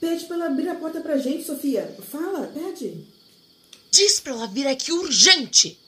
Pede 0.00 0.24
para 0.24 0.36
ela 0.36 0.46
abrir 0.46 0.70
a 0.70 0.76
porta 0.76 1.02
pra 1.02 1.18
gente, 1.18 1.44
Sofia. 1.44 1.94
Fala, 2.10 2.46
pede. 2.46 3.06
Diz 3.90 4.20
pra 4.20 4.32
ela 4.32 4.46
vir 4.46 4.66
aqui 4.66 4.90
urgente. 4.90 5.78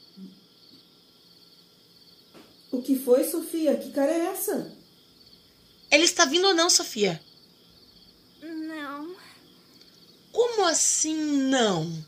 O 2.70 2.82
que 2.82 2.98
foi, 2.98 3.24
Sofia? 3.24 3.78
Que 3.78 3.90
cara 3.92 4.12
é 4.12 4.26
essa? 4.26 4.75
Ela 5.90 6.04
está 6.04 6.24
vindo 6.24 6.48
ou 6.48 6.54
não, 6.54 6.68
Sofia? 6.68 7.20
Não. 8.42 9.16
Como 10.32 10.64
assim 10.64 11.14
não? 11.14 12.04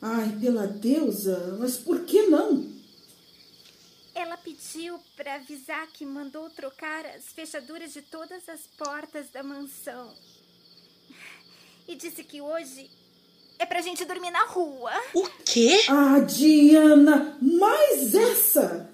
Ai, 0.00 0.38
pela 0.40 0.66
deusa, 0.66 1.56
mas 1.58 1.76
por 1.76 2.04
que 2.04 2.22
não? 2.28 2.66
Ela 4.14 4.36
pediu 4.36 4.98
para 5.16 5.34
avisar 5.34 5.86
que 5.88 6.06
mandou 6.06 6.48
trocar 6.50 7.04
as 7.06 7.26
fechaduras 7.26 7.92
de 7.92 8.02
todas 8.02 8.48
as 8.48 8.60
portas 8.76 9.28
da 9.30 9.42
mansão. 9.42 10.14
E 11.86 11.96
disse 11.96 12.22
que 12.22 12.40
hoje 12.40 12.90
é 13.58 13.66
pra 13.66 13.80
gente 13.80 14.04
dormir 14.04 14.30
na 14.30 14.44
rua. 14.44 14.92
O 15.14 15.28
quê? 15.44 15.84
Ah, 15.88 16.20
Diana, 16.20 17.36
mais 17.40 18.14
essa! 18.14 18.88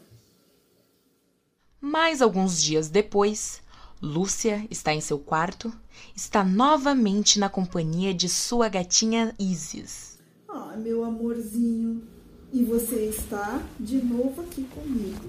Mais 1.87 2.23
alguns 2.23 2.62
dias 2.62 2.88
depois, 2.88 3.61
Lúcia 4.01 4.66
está 4.70 4.94
em 4.94 5.03
seu 5.03 5.18
quarto, 5.18 5.70
está 6.16 6.42
novamente 6.42 7.38
na 7.38 7.51
companhia 7.51 8.14
de 8.14 8.27
sua 8.27 8.70
gatinha 8.70 9.35
Isis. 9.38 10.16
Ah, 10.49 10.79
meu 10.79 11.05
amorzinho. 11.05 12.03
E 12.51 12.64
você 12.64 13.11
está 13.11 13.62
de 13.79 14.03
novo 14.03 14.40
aqui 14.40 14.64
comigo. 14.64 15.29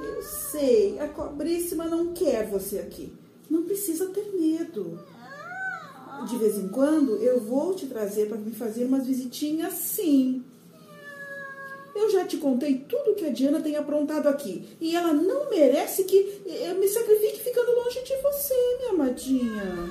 Eu 0.00 0.22
sei, 0.22 0.96
a 1.00 1.08
cobríssima 1.08 1.86
não 1.86 2.12
quer 2.14 2.48
você 2.48 2.78
aqui. 2.78 3.12
Não 3.50 3.64
precisa 3.64 4.06
ter 4.10 4.30
medo. 4.30 5.00
De 6.28 6.36
vez 6.36 6.56
em 6.56 6.68
quando 6.68 7.16
eu 7.16 7.40
vou 7.40 7.74
te 7.74 7.86
trazer 7.86 8.28
para 8.28 8.38
me 8.38 8.52
fazer 8.52 8.84
umas 8.84 9.04
visitinhas 9.04 9.74
sim. 9.74 10.44
Eu 12.08 12.12
já 12.12 12.24
te 12.24 12.38
contei 12.38 12.86
tudo 12.88 13.14
que 13.14 13.26
a 13.26 13.30
Diana 13.30 13.60
tem 13.60 13.76
aprontado 13.76 14.28
aqui. 14.28 14.66
E 14.80 14.96
ela 14.96 15.12
não 15.12 15.50
merece 15.50 16.04
que 16.04 16.40
eu 16.46 16.74
me 16.76 16.88
sacrifique 16.88 17.40
ficando 17.40 17.70
longe 17.72 18.02
de 18.02 18.16
você, 18.22 18.54
minha 18.78 18.90
amadinha. 18.92 19.88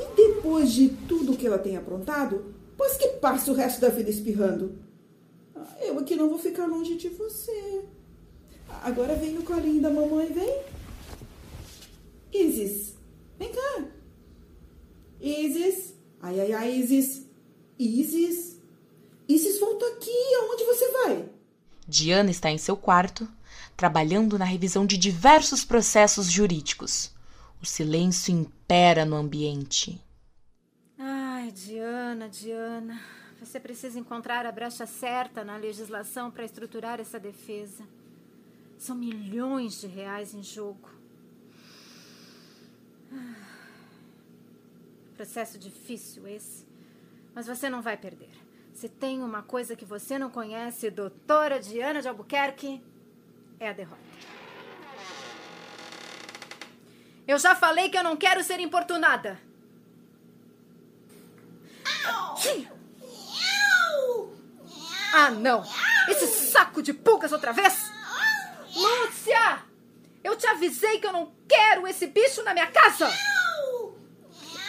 E 0.00 0.16
depois 0.16 0.72
de 0.72 0.88
tudo 1.06 1.36
que 1.36 1.46
ela 1.46 1.58
tem 1.58 1.76
aprontado, 1.76 2.52
pois 2.76 2.96
que 2.96 3.06
passe 3.20 3.48
o 3.48 3.54
resto 3.54 3.80
da 3.80 3.90
vida 3.90 4.10
espirrando. 4.10 4.76
Eu 5.80 6.00
aqui 6.00 6.16
não 6.16 6.28
vou 6.28 6.38
ficar 6.38 6.66
longe 6.66 6.96
de 6.96 7.08
você. 7.10 7.84
Agora 8.82 9.14
vem 9.14 9.30
no 9.30 9.44
colinho 9.44 9.80
da 9.80 9.90
mamãe, 9.90 10.32
vem. 10.32 10.62
Isis, 12.32 12.96
vem 13.38 13.52
cá. 13.52 13.84
Isis. 15.20 15.94
Ai, 16.20 16.40
ai, 16.40 16.52
ai, 16.52 16.74
Isis. 16.74 17.24
Isis. 17.78 18.59
Isis, 19.30 19.60
volta 19.60 19.86
aqui. 19.86 20.10
Aonde 20.40 20.64
você 20.64 20.90
vai? 20.90 21.28
Diana 21.86 22.32
está 22.32 22.50
em 22.50 22.58
seu 22.58 22.76
quarto, 22.76 23.28
trabalhando 23.76 24.36
na 24.36 24.44
revisão 24.44 24.84
de 24.84 24.98
diversos 24.98 25.64
processos 25.64 26.28
jurídicos. 26.28 27.14
O 27.62 27.66
silêncio 27.66 28.34
impera 28.34 29.04
no 29.04 29.14
ambiente. 29.14 30.04
Ai, 30.98 31.52
Diana, 31.52 32.28
Diana. 32.28 33.00
Você 33.38 33.60
precisa 33.60 34.00
encontrar 34.00 34.44
a 34.44 34.52
brecha 34.52 34.84
certa 34.84 35.44
na 35.44 35.56
legislação 35.56 36.28
para 36.28 36.44
estruturar 36.44 36.98
essa 36.98 37.20
defesa. 37.20 37.84
São 38.78 38.96
milhões 38.96 39.80
de 39.80 39.86
reais 39.86 40.34
em 40.34 40.42
jogo. 40.42 40.90
Processo 45.16 45.56
difícil 45.56 46.26
esse. 46.26 46.66
Mas 47.32 47.46
você 47.46 47.70
não 47.70 47.80
vai 47.80 47.96
perder. 47.96 48.49
Se 48.74 48.88
tem 48.88 49.22
uma 49.22 49.42
coisa 49.42 49.76
que 49.76 49.84
você 49.84 50.18
não 50.18 50.30
conhece, 50.30 50.90
doutora 50.90 51.60
Diana 51.60 52.00
de 52.00 52.08
Albuquerque, 52.08 52.82
é 53.58 53.68
a 53.68 53.72
derrota. 53.72 54.00
Eu 57.26 57.38
já 57.38 57.54
falei 57.54 57.88
que 57.90 57.96
eu 57.98 58.02
não 58.02 58.16
quero 58.16 58.42
ser 58.42 58.58
importunada. 58.58 59.38
Ah, 65.12 65.30
não! 65.30 65.64
Esse 66.08 66.26
saco 66.26 66.82
de 66.82 66.94
pulgas 66.94 67.32
outra 67.32 67.52
vez! 67.52 67.90
Lúcia! 68.74 69.62
Eu 70.22 70.36
te 70.36 70.46
avisei 70.46 70.98
que 70.98 71.06
eu 71.06 71.12
não 71.12 71.32
quero 71.48 71.86
esse 71.86 72.06
bicho 72.06 72.42
na 72.42 72.52
minha 72.52 72.68
casa! 72.68 73.12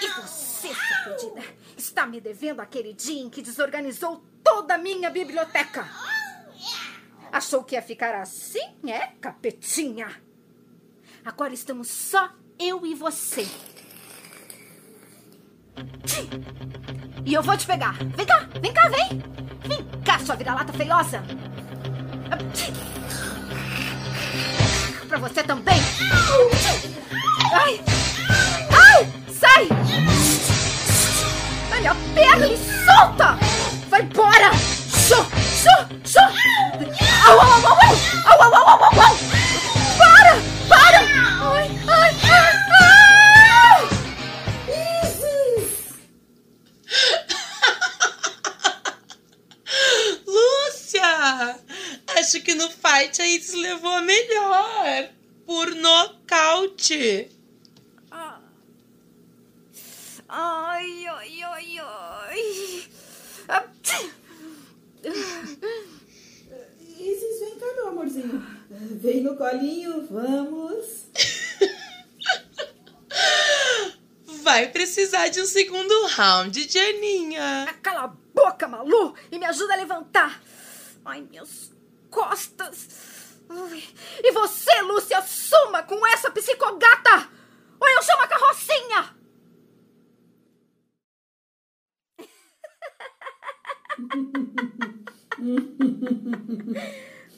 E 0.01 0.07
você, 0.07 0.73
sua 0.73 0.97
fedida, 1.03 1.50
está 1.91 2.07
me 2.07 2.21
devendo 2.21 2.61
aquele 2.61 2.93
dia 2.93 3.21
em 3.21 3.29
que 3.29 3.41
desorganizou 3.41 4.23
toda 4.41 4.75
a 4.75 4.77
minha 4.77 5.09
biblioteca. 5.09 5.87
Achou 7.31 7.63
que 7.63 7.75
ia 7.75 7.81
ficar 7.81 8.15
assim, 8.15 8.75
é, 8.87 9.07
capetinha? 9.19 10.09
Agora 11.23 11.53
estamos 11.53 11.89
só 11.89 12.31
eu 12.57 12.85
e 12.85 12.95
você. 12.95 13.45
E 17.25 17.33
eu 17.33 17.43
vou 17.43 17.57
te 17.57 17.67
pegar. 17.67 17.93
Vem 17.93 18.25
cá, 18.25 18.47
vem 18.61 18.73
cá, 18.73 18.89
vem. 18.89 19.19
Vem 19.67 20.01
cá, 20.01 20.17
sua 20.19 20.35
vira-lata 20.35 20.71
feiosa. 20.73 21.21
Pra 25.09 25.17
você 25.19 25.43
também. 25.43 25.77
Ai! 27.53 27.81
Ai! 28.71 29.33
Sai! 29.33 30.60
Sai 31.81 31.89
a 31.89 31.95
perna 32.13 32.45
e 32.45 32.57
solta! 32.85 33.37
Vai 33.87 34.01
embora! 34.01 34.53
Só, 34.53 35.25
só, 35.25 35.87
só! 36.03 36.21
Au, 37.25 37.39
au, 37.39 37.41
au, 37.41 37.57
au, 37.57 37.73
au! 37.73 37.93
Au, 38.27 38.37
au, 38.43 38.53
au, 38.53 38.69
au, 38.69 38.85
au! 38.85 39.13
Para! 39.97 40.33
Para! 40.69 40.99
Ai, 41.55 41.67
ai, 41.87 42.11
ai! 42.29 42.53
ai. 42.81 43.81
Uhum. 44.69 45.57
Lúcia! 50.27 51.11
Acho 52.15 52.37
que 52.43 52.53
no 52.53 52.69
fight 52.69 53.19
a 53.19 53.25
Isis 53.25 53.55
levou 53.55 53.89
a 53.89 54.01
melhor! 54.03 55.09
Por 55.47 55.73
nocaute! 55.73 57.31
Ah... 58.11 58.39
Ah 60.29 60.60
ai, 61.21 61.77
ai. 61.79 62.89
Ah, 63.47 63.63
tch. 63.83 64.09
Isis, 66.99 67.39
vem 67.39 67.59
cá, 67.59 67.65
meu 67.75 67.87
amorzinho. 67.89 68.45
Vem 68.69 69.21
no 69.21 69.35
colinho, 69.35 70.07
vamos. 70.07 71.05
Vai 74.41 74.67
precisar 74.69 75.27
de 75.27 75.41
um 75.41 75.45
segundo 75.45 76.07
round, 76.07 76.65
Dianinha. 76.65 77.67
Cala 77.83 78.05
a 78.05 78.07
boca, 78.07 78.67
Malu, 78.67 79.15
e 79.31 79.37
me 79.37 79.45
ajuda 79.45 79.73
a 79.73 79.77
levantar. 79.77 80.41
Ai, 81.05 81.21
minhas 81.21 81.71
costas. 82.09 82.87
Ai. 83.49 83.83
E 84.23 84.31
você, 84.31 84.81
Lúcia, 84.81 85.21
suma 85.21 85.83
com 85.83 86.05
essa 86.07 86.31
psicogata! 86.31 87.29
Ou 87.79 87.89
eu 87.89 88.01
chamo 88.01 88.23
a 88.23 88.27
carrocinha! 88.27 89.20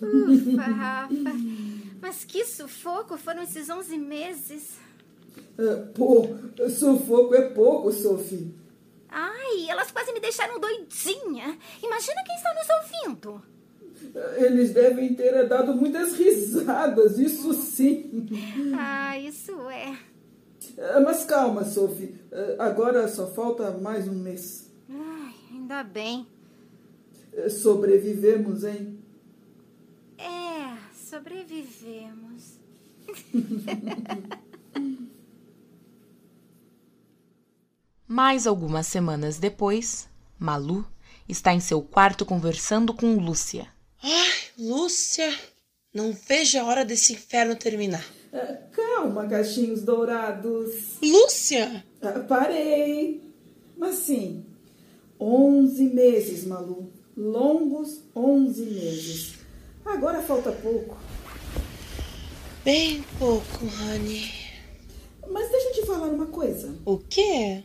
Ufa, 0.02 0.62
Rafa. 0.62 1.14
Mas 2.02 2.24
que 2.26 2.46
sufoco 2.46 3.18
foram 3.18 3.44
esses 3.44 3.70
11 3.70 3.98
meses. 3.98 4.78
Ah, 5.58 5.88
Pô, 5.94 6.28
sufoco 6.70 7.34
é 7.36 7.50
pouco, 7.50 7.92
Sophie. 7.92 8.54
Ai, 9.10 9.70
elas 9.70 9.92
quase 9.92 10.12
me 10.12 10.20
deixaram 10.20 10.60
doidinha. 10.60 11.58
Imagina 11.82 12.24
quem 12.26 12.36
está 12.36 12.54
nos 12.54 12.68
ouvindo. 13.06 13.44
Eles 14.38 14.74
devem 14.74 15.14
ter 15.16 15.48
dado 15.48 15.74
muitas 15.76 16.14
risadas, 16.14 17.18
isso 17.18 17.54
sim. 17.54 18.28
Ah, 18.78 19.18
isso 19.18 19.52
é. 19.70 19.96
Ah, 20.78 21.00
Mas 21.00 21.24
calma, 21.26 21.64
Sophie. 21.64 22.16
Ah, 22.32 22.66
Agora 22.66 23.08
só 23.08 23.28
falta 23.28 23.72
mais 23.78 24.08
um 24.08 24.16
mês. 24.16 24.72
Ai, 24.90 25.34
ainda 25.52 25.84
bem. 25.84 26.28
Sobrevivemos, 27.50 28.64
hein? 28.64 29.00
É, 30.18 30.78
sobrevivemos. 30.94 32.60
Mais 38.08 38.46
algumas 38.46 38.88
semanas 38.88 39.38
depois, 39.40 40.08
Malu 40.38 40.86
está 41.28 41.54
em 41.54 41.60
seu 41.60 41.82
quarto 41.82 42.26
conversando 42.26 42.94
com 42.94 43.16
Lúcia. 43.16 43.68
Ai, 44.02 44.30
Lúcia, 44.58 45.34
não 45.94 46.12
vejo 46.14 46.60
a 46.60 46.66
hora 46.66 46.86
desse 46.86 47.14
inferno 47.14 47.56
terminar. 47.56 48.06
Ah, 48.32 48.58
Calma, 48.72 49.28
cachinhos 49.28 49.82
dourados. 49.82 50.98
Lúcia! 51.02 51.84
Ah, 52.02 52.20
Parei. 52.20 53.22
Mas 53.78 53.96
sim, 53.96 54.46
11 55.20 55.84
meses, 55.86 56.46
Malu. 56.46 56.92
Longos 57.16 58.02
11 58.16 58.62
meses. 58.66 59.34
Agora 59.86 60.22
falta 60.22 60.52
pouco. 60.52 60.98
Bem 62.66 63.04
pouco, 63.20 63.66
Honey. 63.66 64.32
Mas 65.30 65.50
deixa 65.52 65.68
eu 65.68 65.74
te 65.74 65.86
falar 65.86 66.08
uma 66.08 66.26
coisa. 66.28 66.76
O 66.86 66.98
quê? 66.98 67.64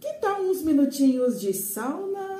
Que 0.00 0.12
tal 0.14 0.40
uns 0.42 0.62
minutinhos 0.62 1.40
de 1.40 1.52
sauna? 1.52 2.38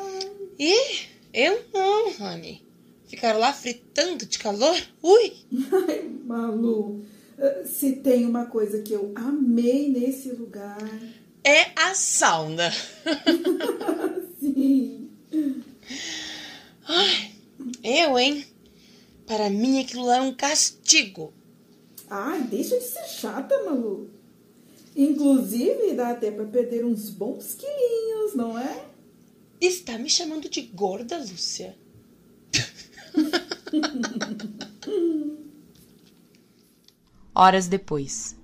Ih, 0.58 1.08
eu 1.34 1.62
não, 1.74 2.08
Honey. 2.20 2.62
Ficar 3.06 3.34
lá 3.36 3.52
fritando 3.52 4.24
de 4.24 4.38
calor? 4.38 4.76
Ui! 5.02 5.32
Ai, 5.88 6.10
Malu, 6.24 7.04
eh, 7.38 7.64
se 7.64 7.96
tem 7.96 8.24
uma 8.24 8.46
coisa 8.46 8.82
que 8.82 8.92
eu 8.92 9.12
amei 9.14 9.88
nesse 9.88 10.30
lugar. 10.30 10.88
É 11.44 11.70
a 11.76 11.94
sauna. 11.94 12.72
Sim. 14.40 15.08
Ai, 16.88 17.32
eu, 17.82 18.16
hein? 18.18 18.46
Para 19.26 19.50
mim 19.50 19.80
aquilo 19.80 20.06
lá 20.06 20.18
é 20.18 20.20
um 20.20 20.32
castigo. 20.34 21.32
Ai, 22.08 22.42
deixa 22.42 22.78
de 22.78 22.84
ser 22.84 23.08
chata, 23.08 23.64
Malu. 23.64 24.08
Inclusive, 24.94 25.94
dá 25.94 26.10
até 26.10 26.30
para 26.30 26.44
perder 26.46 26.84
uns 26.84 27.10
bons 27.10 27.54
quilinhos, 27.54 28.34
não 28.34 28.56
é? 28.58 28.86
Está 29.60 29.98
me 29.98 30.08
chamando 30.08 30.48
de 30.48 30.62
gorda, 30.62 31.18
Lúcia? 31.18 31.76
Horas 37.34 37.66
depois, 37.68 38.34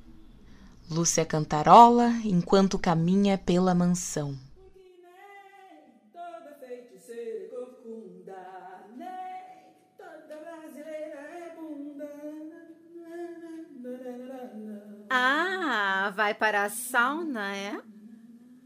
Lúcia 0.91 1.25
cantarola 1.25 2.11
enquanto 2.25 2.79
caminha 2.79 3.39
pela 3.39 3.75
mansão. 3.75 4.37
Ah, 15.15 16.11
vai 16.17 16.33
para 16.33 16.65
a 16.65 16.71
sauna, 16.71 17.55
é? 17.55 17.79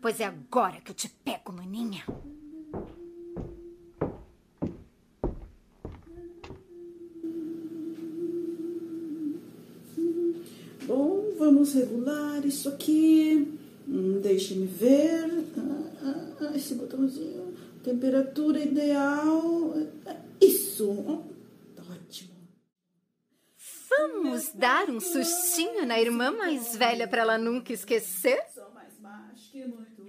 Pois 0.01 0.21
é 0.21 0.27
agora 0.27 0.81
que 0.81 0.93
eu 0.93 0.95
te 0.95 1.09
pego, 1.09 1.53
maninha. 1.53 2.05
Bom, 10.87 11.35
vamos 11.39 11.75
regular 11.75 12.45
isso 12.45 12.69
aqui. 12.69 13.59
Hum, 13.89 14.21
Deixe-me 14.23 14.67
ver. 14.67 15.45
Ah, 15.59 15.83
ah, 16.05 16.27
ah, 16.43 16.57
esse 16.57 16.75
botãozinho. 16.75 17.55
Temperatura 17.83 18.61
ideal. 18.61 19.75
Ah, 20.07 20.17
Isso. 20.41 21.25
Vamos 23.99 24.53
dar 24.53 24.91
um 24.91 25.01
sustinho 25.01 25.87
na 25.87 25.99
irmã 26.01 26.31
mais 26.31 26.77
velha 26.77 27.09
para 27.09 27.23
ela 27.23 27.39
nunca 27.39 27.73
esquecer? 27.73 28.39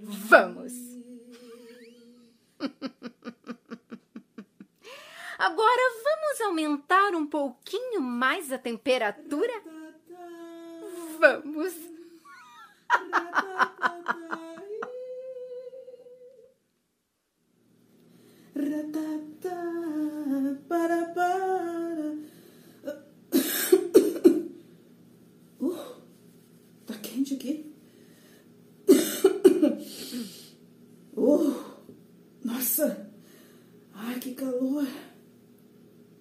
Vamos! 0.02 0.72
Agora 5.38 5.92
vamos 6.02 6.40
aumentar 6.40 7.14
um 7.14 7.26
pouquinho 7.26 8.00
mais 8.00 8.50
a 8.52 8.58
temperatura? 8.58 9.62
Vamos! 11.18 11.74
Ratatá, 18.58 19.54
para, 20.68 21.06
para. 21.14 22.18
Uh, 22.82 22.98
quente 27.28 27.34
aqui. 27.34 27.66
Uh, 31.16 31.54
nossa. 32.44 33.08
Ai, 33.92 34.20
que 34.20 34.32
calor. 34.32 34.86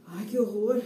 Ai, 0.07 0.25
que 0.25 0.39
horror. 0.39 0.81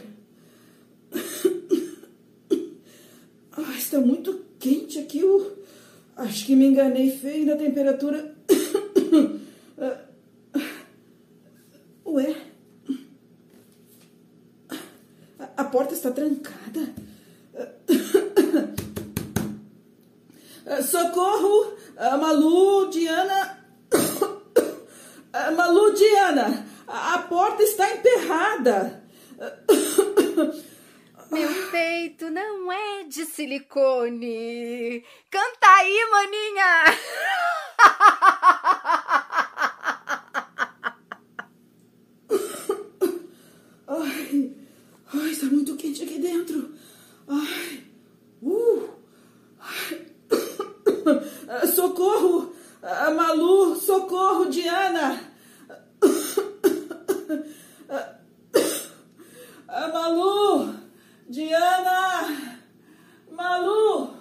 Ai, 3.54 3.78
está 3.78 4.02
muito 4.02 4.44
quente 4.60 5.00
aqui. 5.00 5.20
Eu 5.20 5.64
acho 6.18 6.46
que 6.46 6.58
me 6.58 6.66
enganei 6.66 7.10
feio 7.10 7.46
na 7.46 7.56
temperatura. 7.56 8.36
Ué? 12.06 12.36
A 15.56 15.64
porta 15.64 15.94
está 15.94 16.12
trancada. 16.12 16.94
Socorro! 20.84 21.78
Ah, 21.98 22.18
Malu, 22.18 22.90
Diana. 22.90 23.58
Ah, 25.34 25.52
Malu, 25.52 25.94
Diana! 25.94 26.66
A 26.88 27.20
porta 27.20 27.64
está 27.64 27.90
emperrada. 27.90 29.02
Meu 31.32 31.72
peito 31.72 32.30
não 32.30 32.70
é 32.72 33.04
de 33.06 33.26
silicone. 33.26 35.06
Canta 35.30 35.68
aí, 35.80 36.10
maninha! 36.12 36.84
Ai, 43.88 44.52
ai, 45.14 45.32
está 45.32 45.46
muito 45.46 45.76
quente 45.76 46.04
aqui 46.04 46.20
dentro. 46.20 46.74
Ai, 47.28 47.84
uh, 48.42 48.90
Socorro! 51.60 52.54
Ah, 52.82 53.12
Malu, 53.12 53.76
socorro, 53.76 54.50
Diana! 54.50 55.20
Ah, 59.68 59.88
Malu! 59.88 60.74
Diana! 61.30 62.28
Malu! 63.32 64.21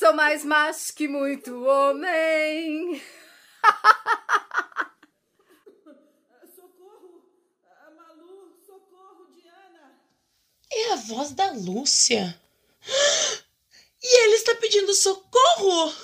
Sou 0.00 0.12
mais 0.14 0.46
macho 0.46 0.94
que 0.94 1.06
muito 1.06 1.62
homem. 1.62 3.02
Socorro! 6.56 7.22
Malu, 7.94 8.50
socorro, 8.64 9.26
Diana! 9.34 10.00
É 10.72 10.92
a 10.94 10.96
voz 10.96 11.32
da 11.32 11.52
Lúcia. 11.52 12.40
E 14.02 14.24
ele 14.24 14.36
está 14.36 14.54
pedindo 14.54 14.94
socorro! 14.94 15.94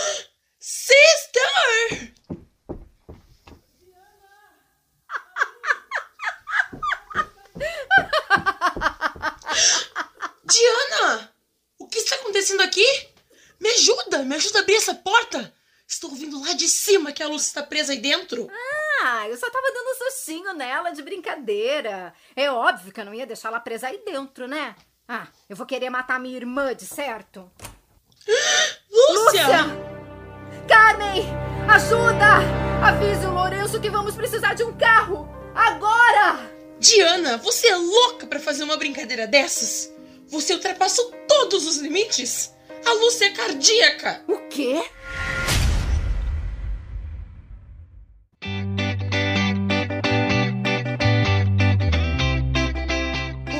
Sister! 0.58 2.14
Diana! 10.46 11.34
O 11.78 11.86
que 11.86 11.98
está 11.98 12.16
acontecendo 12.16 12.62
aqui? 12.62 13.11
Me 13.62 13.68
ajuda! 13.70 14.24
Me 14.24 14.34
ajuda 14.34 14.58
a 14.58 14.62
abrir 14.62 14.74
essa 14.74 14.92
porta! 14.92 15.54
Estou 15.86 16.10
ouvindo 16.10 16.40
lá 16.40 16.52
de 16.52 16.68
cima 16.68 17.12
que 17.12 17.22
a 17.22 17.28
Lúcia 17.28 17.46
está 17.46 17.62
presa 17.62 17.92
aí 17.92 17.98
dentro. 17.98 18.50
Ah, 19.04 19.28
eu 19.28 19.36
só 19.36 19.48
tava 19.48 19.72
dando 19.72 19.88
um 19.88 20.10
sustinho 20.10 20.52
nela 20.52 20.90
de 20.90 21.00
brincadeira. 21.00 22.12
É 22.34 22.50
óbvio 22.50 22.92
que 22.92 23.00
eu 23.00 23.04
não 23.04 23.14
ia 23.14 23.26
deixar 23.26 23.48
ela 23.48 23.60
presa 23.60 23.86
aí 23.86 24.02
dentro, 24.04 24.48
né? 24.48 24.74
Ah, 25.06 25.28
eu 25.48 25.54
vou 25.54 25.64
querer 25.64 25.90
matar 25.90 26.18
minha 26.18 26.36
irmã, 26.36 26.74
de 26.74 26.86
certo? 26.86 27.48
Lúcia! 28.90 29.46
Carmen! 30.66 31.22
Ajuda! 31.68 32.38
Avise 32.84 33.26
o 33.26 33.34
Lourenço 33.34 33.80
que 33.80 33.90
vamos 33.90 34.16
precisar 34.16 34.54
de 34.54 34.64
um 34.64 34.76
carro! 34.76 35.28
Agora! 35.54 36.50
Diana, 36.80 37.36
você 37.36 37.68
é 37.68 37.76
louca 37.76 38.26
pra 38.26 38.40
fazer 38.40 38.64
uma 38.64 38.76
brincadeira 38.76 39.26
dessas? 39.28 39.92
Você 40.26 40.52
ultrapassou 40.52 41.12
todos 41.28 41.64
os 41.64 41.76
limites? 41.76 42.52
A 42.84 42.92
Lúcia 42.94 43.26
é 43.26 43.30
cardíaca! 43.30 44.22
O 44.26 44.38
quê? 44.48 44.82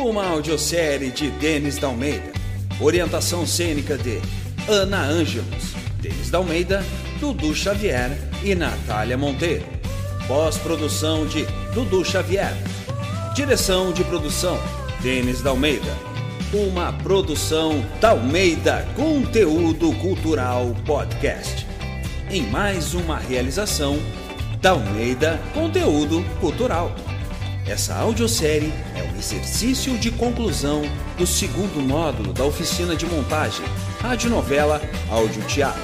Uma 0.05 0.27
audiosérie 0.27 1.11
de 1.11 1.31
Denis 1.31 1.79
Dalmeida. 1.79 2.33
Orientação 2.81 3.47
cênica 3.47 3.97
de 3.97 4.21
Ana 4.69 5.01
Ângelos, 5.01 5.75
Denis 6.01 6.31
Dalmeida, 6.31 6.85
Dudu 7.21 7.55
Xavier 7.55 8.11
e 8.43 8.55
Natália 8.55 9.17
Monteiro. 9.17 9.67
Pós-produção 10.27 11.27
de 11.27 11.45
Dudu 11.73 12.05
Xavier. 12.05 12.53
Direção 13.35 13.93
de 13.93 14.03
produção 14.05 14.59
Denis 15.01 15.41
Dalmeida. 15.41 16.12
Uma 16.53 16.93
produção 16.93 17.83
Dalmeida 17.99 18.87
Conteúdo 18.95 19.91
Cultural 19.95 20.77
Podcast. 20.85 21.67
Em 22.31 22.43
mais 22.43 22.93
uma 22.93 23.17
realização 23.17 23.99
Dalmeida 24.61 25.41
Conteúdo 25.55 26.23
Cultural. 26.41 26.95
Essa 27.67 27.95
audiosérie 27.95 28.71
é 28.95 29.03
um 29.03 29.19
exercício 29.19 29.97
de 29.97 30.11
conclusão 30.11 30.83
do 31.17 31.27
segundo 31.27 31.81
módulo 31.81 32.35
da 32.35 32.45
oficina 32.45 32.95
de 32.95 33.07
montagem 33.07 33.65
Radionovela 34.03 34.79
Áudio 35.11 35.43
Teatro, 35.47 35.81